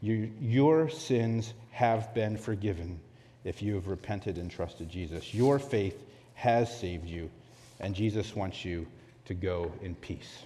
you 0.00 0.32
your 0.40 0.88
sins 0.88 1.54
have 1.72 2.14
been 2.14 2.36
forgiven 2.36 3.00
if 3.44 3.60
you 3.60 3.74
have 3.74 3.88
repented 3.88 4.38
and 4.38 4.50
trusted 4.50 4.88
Jesus. 4.88 5.34
Your 5.34 5.58
faith 5.58 6.04
has 6.34 6.78
saved 6.78 7.08
you, 7.08 7.30
and 7.80 7.94
Jesus 7.94 8.36
wants 8.36 8.64
you 8.64 8.86
to 9.24 9.34
go 9.34 9.72
in 9.82 9.94
peace. 9.96 10.44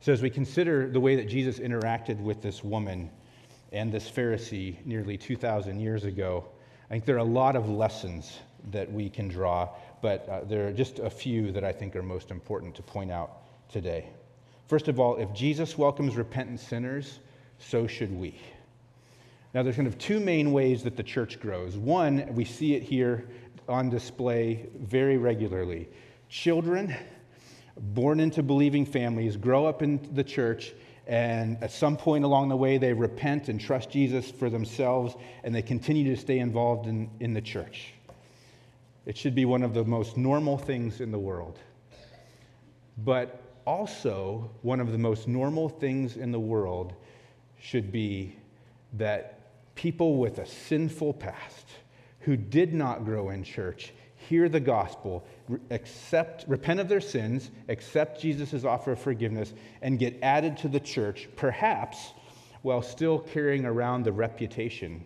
So, 0.00 0.12
as 0.12 0.22
we 0.22 0.30
consider 0.30 0.88
the 0.88 1.00
way 1.00 1.16
that 1.16 1.28
Jesus 1.28 1.58
interacted 1.58 2.18
with 2.18 2.40
this 2.42 2.64
woman 2.64 3.10
and 3.72 3.92
this 3.92 4.10
Pharisee 4.10 4.84
nearly 4.86 5.16
2,000 5.16 5.78
years 5.78 6.04
ago, 6.04 6.46
I 6.88 6.94
think 6.94 7.04
there 7.04 7.16
are 7.16 7.18
a 7.18 7.24
lot 7.24 7.54
of 7.54 7.68
lessons 7.68 8.38
that 8.70 8.90
we 8.90 9.10
can 9.10 9.28
draw, 9.28 9.68
but 10.00 10.28
uh, 10.28 10.40
there 10.44 10.66
are 10.66 10.72
just 10.72 10.98
a 10.98 11.10
few 11.10 11.52
that 11.52 11.64
I 11.64 11.72
think 11.72 11.94
are 11.94 12.02
most 12.02 12.30
important 12.30 12.74
to 12.76 12.82
point 12.82 13.10
out 13.10 13.42
today. 13.70 14.06
First 14.66 14.88
of 14.88 14.98
all, 14.98 15.16
if 15.16 15.32
Jesus 15.34 15.76
welcomes 15.76 16.16
repentant 16.16 16.60
sinners, 16.60 17.18
so 17.58 17.86
should 17.86 18.12
we. 18.12 18.34
Now, 19.52 19.64
there's 19.64 19.76
kind 19.76 19.88
of 19.88 19.98
two 19.98 20.20
main 20.20 20.52
ways 20.52 20.84
that 20.84 20.96
the 20.96 21.02
church 21.02 21.40
grows. 21.40 21.76
One, 21.76 22.32
we 22.34 22.44
see 22.44 22.74
it 22.74 22.84
here 22.84 23.28
on 23.68 23.90
display 23.90 24.68
very 24.78 25.16
regularly. 25.16 25.88
Children 26.28 26.94
born 27.76 28.20
into 28.20 28.42
believing 28.44 28.86
families 28.86 29.36
grow 29.36 29.66
up 29.66 29.82
in 29.82 30.08
the 30.14 30.22
church, 30.22 30.72
and 31.06 31.60
at 31.62 31.72
some 31.72 31.96
point 31.96 32.24
along 32.24 32.48
the 32.48 32.56
way, 32.56 32.78
they 32.78 32.92
repent 32.92 33.48
and 33.48 33.60
trust 33.60 33.90
Jesus 33.90 34.30
for 34.30 34.50
themselves, 34.50 35.16
and 35.42 35.52
they 35.52 35.62
continue 35.62 36.14
to 36.14 36.20
stay 36.20 36.38
involved 36.38 36.86
in, 36.86 37.10
in 37.18 37.34
the 37.34 37.40
church. 37.40 37.94
It 39.06 39.16
should 39.16 39.34
be 39.34 39.46
one 39.46 39.64
of 39.64 39.74
the 39.74 39.84
most 39.84 40.16
normal 40.16 40.58
things 40.58 41.00
in 41.00 41.10
the 41.10 41.18
world. 41.18 41.58
But 42.98 43.42
also, 43.66 44.50
one 44.62 44.78
of 44.78 44.92
the 44.92 44.98
most 44.98 45.26
normal 45.26 45.68
things 45.68 46.16
in 46.16 46.30
the 46.30 46.38
world 46.38 46.92
should 47.58 47.90
be 47.90 48.36
that 48.92 49.39
people 49.80 50.18
with 50.18 50.38
a 50.38 50.44
sinful 50.44 51.14
past 51.14 51.66
who 52.20 52.36
did 52.36 52.74
not 52.74 53.02
grow 53.02 53.30
in 53.30 53.42
church 53.42 53.94
hear 54.28 54.46
the 54.46 54.60
gospel, 54.60 55.24
accept, 55.70 56.44
repent 56.46 56.78
of 56.78 56.86
their 56.86 57.00
sins, 57.00 57.50
accept 57.70 58.20
Jesus' 58.20 58.62
offer 58.64 58.92
of 58.92 59.00
forgiveness, 59.00 59.54
and 59.80 59.98
get 59.98 60.18
added 60.20 60.58
to 60.58 60.68
the 60.68 60.78
church, 60.78 61.30
perhaps 61.34 62.12
while 62.60 62.82
still 62.82 63.20
carrying 63.20 63.64
around 63.64 64.04
the 64.04 64.12
reputation 64.12 65.02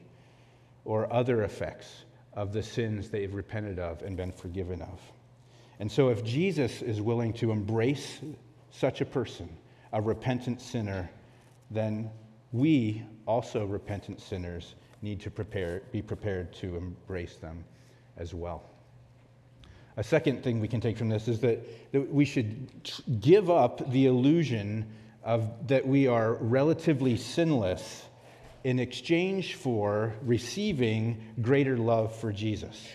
or 0.84 1.10
other 1.12 1.44
effects 1.44 2.02
of 2.32 2.52
the 2.52 2.62
sins 2.62 3.10
they've 3.10 3.32
repented 3.32 3.78
of 3.78 4.02
and 4.02 4.16
been 4.16 4.32
forgiven 4.32 4.82
of. 4.82 5.00
And 5.78 5.90
so, 5.90 6.08
if 6.08 6.24
Jesus 6.24 6.82
is 6.82 7.00
willing 7.00 7.32
to 7.34 7.52
embrace 7.52 8.18
such 8.72 9.00
a 9.00 9.04
person, 9.04 9.48
a 9.92 10.02
repentant 10.02 10.60
sinner, 10.60 11.08
then 11.70 12.10
we, 12.54 13.02
also 13.26 13.66
repentant 13.66 14.20
sinners, 14.20 14.76
need 15.02 15.20
to 15.20 15.30
prepare, 15.30 15.82
be 15.90 16.00
prepared 16.00 16.52
to 16.54 16.76
embrace 16.76 17.34
them 17.34 17.64
as 18.16 18.32
well. 18.32 18.62
A 19.96 20.04
second 20.04 20.44
thing 20.44 20.60
we 20.60 20.68
can 20.68 20.80
take 20.80 20.96
from 20.96 21.08
this 21.08 21.26
is 21.26 21.40
that, 21.40 21.92
that 21.92 22.12
we 22.12 22.24
should 22.24 22.70
give 23.20 23.50
up 23.50 23.90
the 23.90 24.06
illusion 24.06 24.86
of 25.24 25.66
that 25.66 25.84
we 25.84 26.06
are 26.06 26.34
relatively 26.34 27.16
sinless 27.16 28.04
in 28.62 28.78
exchange 28.78 29.54
for 29.54 30.14
receiving 30.22 31.20
greater 31.42 31.76
love 31.76 32.14
for 32.14 32.32
Jesus. 32.32 32.86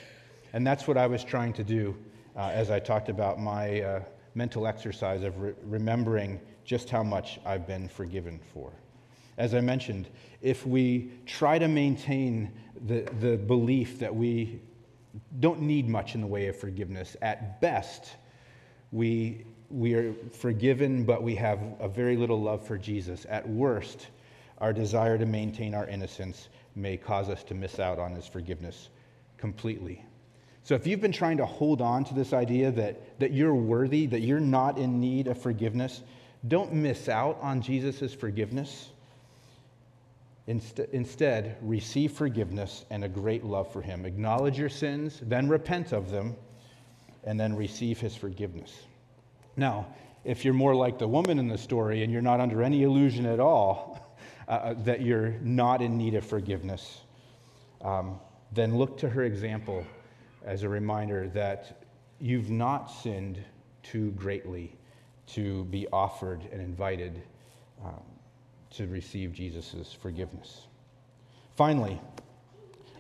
And 0.54 0.66
that's 0.66 0.88
what 0.88 0.98
I 0.98 1.08
was 1.08 1.22
trying 1.22 1.52
to 1.54 1.66
do 1.66 1.98
uh, 2.38 2.50
as 2.54 2.72
I 2.72 2.80
talked 2.80 3.10
about 3.10 3.42
my 3.42 3.82
uh, 3.82 4.04
mental 4.36 4.68
exercise 4.68 5.24
of 5.24 5.38
re- 5.38 5.54
remembering 5.64 6.40
just 6.64 6.90
how 6.90 7.04
much 7.04 7.42
I've 7.46 7.68
been 7.68 7.90
forgiven 7.90 8.40
for. 8.54 8.72
As 9.40 9.56
I 9.56 9.62
mentioned, 9.62 10.10
if 10.42 10.68
we 10.68 11.14
try 11.26 11.58
to 11.58 11.70
maintain 11.70 12.52
the, 12.86 13.10
the 13.22 13.38
belief 13.38 13.98
that 14.00 14.14
we 14.14 14.60
don't 15.40 15.62
need 15.62 15.88
much 15.88 16.14
in 16.14 16.22
the 16.22 16.28
way 16.28 16.48
of 16.48 16.58
forgiveness, 16.58 17.16
at 17.22 17.62
best, 17.62 18.18
we, 18.92 19.46
we 19.70 19.94
are 19.94 20.14
forgiven, 20.32 21.06
but 21.06 21.24
we 21.24 21.36
have 21.36 21.60
a 21.80 21.88
very 21.88 22.18
little 22.18 22.42
love 22.42 22.68
for 22.68 22.78
Jesus. 22.78 23.26
At 23.30 23.48
worst, 23.48 24.08
our 24.58 24.74
desire 24.74 25.18
to 25.18 25.26
maintain 25.26 25.74
our 25.74 25.88
innocence 25.88 26.50
may 26.76 26.98
cause 26.98 27.30
us 27.30 27.42
to 27.46 27.54
miss 27.54 27.80
out 27.80 27.98
on 27.98 28.12
his 28.12 28.28
forgiveness 28.28 28.90
completely. 29.38 30.04
So, 30.64 30.76
if 30.76 30.86
you've 30.86 31.00
been 31.00 31.14
trying 31.14 31.38
to 31.38 31.46
hold 31.46 31.82
on 31.82 32.04
to 32.06 32.14
this 32.14 32.34
idea 32.34 32.72
that, 32.72 33.18
that 33.20 33.32
you're 33.32 33.56
worthy, 33.56 34.06
that 34.08 34.20
you're 34.20 34.42
not 34.42 34.78
in 34.78 35.00
need 35.00 35.28
of 35.28 35.42
forgiveness, 35.42 36.02
don't 36.50 36.74
miss 36.74 37.08
out 37.08 37.40
on 37.42 37.62
Jesus' 37.62 38.14
forgivenest. 38.14 38.90
Inst- 40.50 40.80
instead, 40.94 41.58
receive 41.62 42.12
forgiveness 42.12 42.84
and 42.90 43.04
a 43.04 43.08
great 43.08 43.44
love 43.44 43.72
for 43.72 43.84
Him. 43.84 44.04
Acknowledge 44.04 44.58
your 44.58 44.68
sins, 44.68 45.22
then 45.22 45.48
repent 45.48 45.92
of 45.92 46.10
them, 46.10 46.36
and 47.24 47.40
then 47.40 47.56
receive 47.56 48.00
His 48.00 48.16
forgiveness. 48.16 48.88
Now, 49.56 49.86
if 50.24 50.44
you're 50.44 50.56
more 50.56 50.74
like 50.74 50.98
the 50.98 51.08
woman 51.08 51.38
in 51.38 51.48
the 51.48 51.58
story 51.58 52.02
and 52.02 52.12
you're 52.12 52.24
not 52.24 52.40
under 52.40 52.64
any 52.64 52.82
illusion 52.82 53.28
at 53.28 53.40
all 53.40 54.18
uh, 54.48 54.52
uh, 54.52 54.74
that 54.86 55.02
you're 55.02 55.36
not 55.42 55.84
in 55.84 56.00
need 56.00 56.16
of 56.16 56.26
forgiveness, 56.26 57.02
um, 57.82 58.20
then 58.52 58.76
look 58.76 58.98
to 58.98 59.08
her 59.08 59.26
example 59.26 59.86
as 60.44 60.64
a 60.64 60.70
reminder 60.70 61.30
that 61.30 61.84
you've 62.20 62.50
not 62.50 62.88
sinned 62.88 63.38
too 63.84 64.10
greatly 64.14 64.76
to 65.28 65.66
be 65.66 65.88
offered 65.94 66.42
and 66.52 66.60
invited 66.60 67.22
um, 67.86 68.02
to 68.72 68.88
receive 68.88 69.34
Jesus' 69.34 69.96
forgiveness. 70.00 70.68
Finally, 71.56 72.00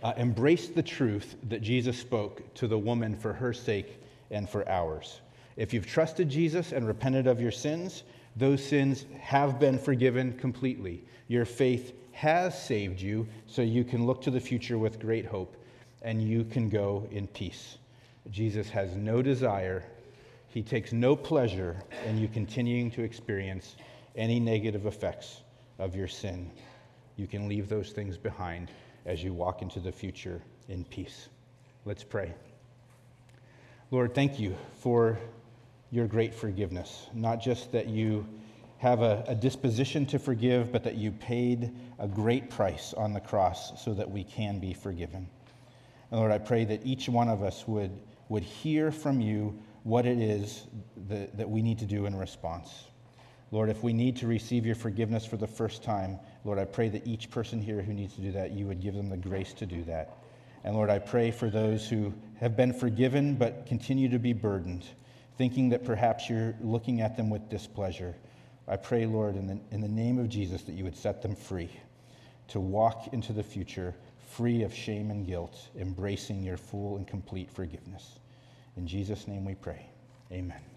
uh, 0.04 0.14
embrace 0.18 0.70
the 0.70 0.84
truth 0.84 1.36
that 1.50 1.62
Jesus 1.62 1.98
spoke 1.98 2.54
to 2.56 2.68
the 2.68 2.78
woman 2.78 3.16
for 3.16 3.34
her 3.34 3.54
sake 3.54 4.02
and 4.32 4.50
for 4.50 4.68
ours. 4.70 5.22
If 5.58 5.74
you've 5.74 5.86
trusted 5.86 6.30
Jesus 6.30 6.72
and 6.72 6.88
repented 6.88 7.28
of 7.28 7.42
your 7.42 7.52
sins, 7.52 8.04
those 8.36 8.64
sins 8.64 9.06
have 9.20 9.60
been 9.60 9.78
forgiven 9.78 10.34
completely. 10.34 11.04
Your 11.28 11.46
faith 11.46 11.94
has 12.14 12.62
saved 12.62 13.02
you, 13.02 13.28
so 13.46 13.62
you 13.62 13.84
can 13.84 14.06
look 14.06 14.22
to 14.22 14.32
the 14.32 14.40
future 14.40 14.78
with 14.78 15.00
great 15.00 15.26
hope 15.26 15.56
and 16.02 16.22
you 16.22 16.46
can 16.46 16.70
go 16.70 17.08
in 17.12 17.28
peace. 17.28 17.78
Jesus 18.30 18.70
has 18.70 18.96
no 18.96 19.22
desire, 19.22 19.84
he 20.48 20.62
takes 20.62 20.94
no 20.94 21.16
pleasure 21.16 21.78
in 22.06 22.18
you 22.18 22.28
continuing 22.28 22.90
to 22.92 23.04
experience 23.04 23.76
any 24.16 24.40
negative 24.40 24.86
effects 24.86 25.42
of 25.80 25.96
your 25.96 26.08
sin. 26.08 26.52
You 27.16 27.28
can 27.28 27.48
leave 27.48 27.68
those 27.68 27.92
things 27.92 28.18
behind 28.18 28.72
as 29.06 29.24
you 29.24 29.34
walk 29.34 29.62
into 29.62 29.80
the 29.80 29.92
future 29.92 30.42
in 30.68 30.84
peace. 30.86 31.30
Let's 31.86 32.04
pray. 32.04 32.34
Lord, 33.92 34.14
thank 34.14 34.40
you 34.40 34.56
for 34.80 35.18
your 35.92 36.06
great 36.06 36.36
forgiveness. 36.36 37.08
Not 37.14 37.42
just 37.42 37.72
that 37.72 37.88
you 37.88 38.28
have 38.78 39.02
a, 39.02 39.24
a, 39.28 39.36
disposition 39.36 40.06
to 40.06 40.20
forgive, 40.20 40.72
but 40.72 40.84
that 40.84 40.96
you 40.96 41.12
paid 41.12 41.72
a 41.98 42.08
great 42.08 42.50
price 42.50 42.94
on 42.94 43.14
the 43.14 43.20
cross 43.20 43.84
so 43.84 43.94
that 43.94 44.10
we 44.10 44.24
can 44.24 44.60
be 44.60 44.74
forgiven. 44.74 45.28
And 46.12 46.20
Lord, 46.20 46.32
I 46.32 46.38
pray 46.38 46.64
that 46.66 46.86
each 46.86 47.10
one 47.10 47.28
of 47.28 47.44
us 47.44 47.68
would, 47.68 47.92
would 48.30 48.44
hear 48.44 48.92
from 48.92 49.20
you 49.20 49.60
what 49.84 50.06
it 50.06 50.20
is 50.20 50.68
that, 51.10 51.36
that 51.38 51.50
we 51.50 51.62
need 51.62 51.80
to 51.80 51.86
do 51.86 52.06
in 52.06 52.16
response. 52.16 52.86
Lord, 53.52 53.70
if 53.70 53.84
we 53.84 53.94
need 53.94 54.18
to 54.18 54.28
receive 54.28 54.66
your 54.66 54.76
forgiveness 54.76 55.26
for 55.26 55.38
the 55.38 55.48
first 55.48 55.84
time, 55.84 56.20
Lord, 56.44 56.60
I 56.60 56.66
pray 56.66 56.90
that 56.90 57.08
each 57.08 57.32
person 57.32 57.62
here 57.62 57.82
who 57.82 57.94
needs 57.94 58.14
to 58.16 58.22
do 58.22 58.32
that, 58.34 58.52
you 58.52 58.68
would 58.68 58.80
give 58.80 58.94
them 58.94 59.10
the 59.10 59.18
grace 59.18 59.54
to 59.54 59.66
do 59.66 59.84
that. 59.86 60.18
And 60.64 60.76
Lord, 60.76 60.90
I 60.90 61.00
pray 61.00 61.32
for 61.32 61.50
those 61.50 61.88
who 61.88 62.14
have 62.40 62.56
been 62.56 62.74
forgiven 62.74 63.36
but 63.36 63.66
continue 63.66 64.10
to 64.10 64.20
be 64.20 64.34
burdened, 64.34 64.86
thinking 65.38 65.70
that 65.70 65.84
perhaps 65.84 66.30
you're 66.30 66.56
looking 66.62 67.02
at 67.02 67.18
them 67.18 67.30
with 67.30 67.50
displeasure. 67.50 68.16
I 68.68 68.76
pray, 68.76 69.06
Lord, 69.06 69.36
in 69.36 69.48
the, 69.48 69.60
in 69.72 69.82
the 69.82 69.88
name 69.88 70.20
of 70.20 70.30
Jesus, 70.30 70.62
that 70.64 70.74
you 70.74 70.84
would 70.84 70.98
set 70.98 71.22
them 71.22 71.36
free 71.36 71.72
to 72.50 72.60
walk 72.60 73.14
into 73.14 73.34
the 73.34 73.44
future 73.44 73.96
free 74.30 74.64
of 74.64 74.74
shame 74.74 75.10
and 75.10 75.26
guilt, 75.26 75.58
embracing 75.76 76.44
your 76.44 76.58
full 76.58 76.98
and 76.98 77.08
complete 77.08 77.50
forgiveness. 77.50 78.20
In 78.78 78.86
Jesus' 78.86 79.28
name 79.28 79.44
we 79.44 79.56
pray. 79.56 79.90
Amen. 80.32 80.69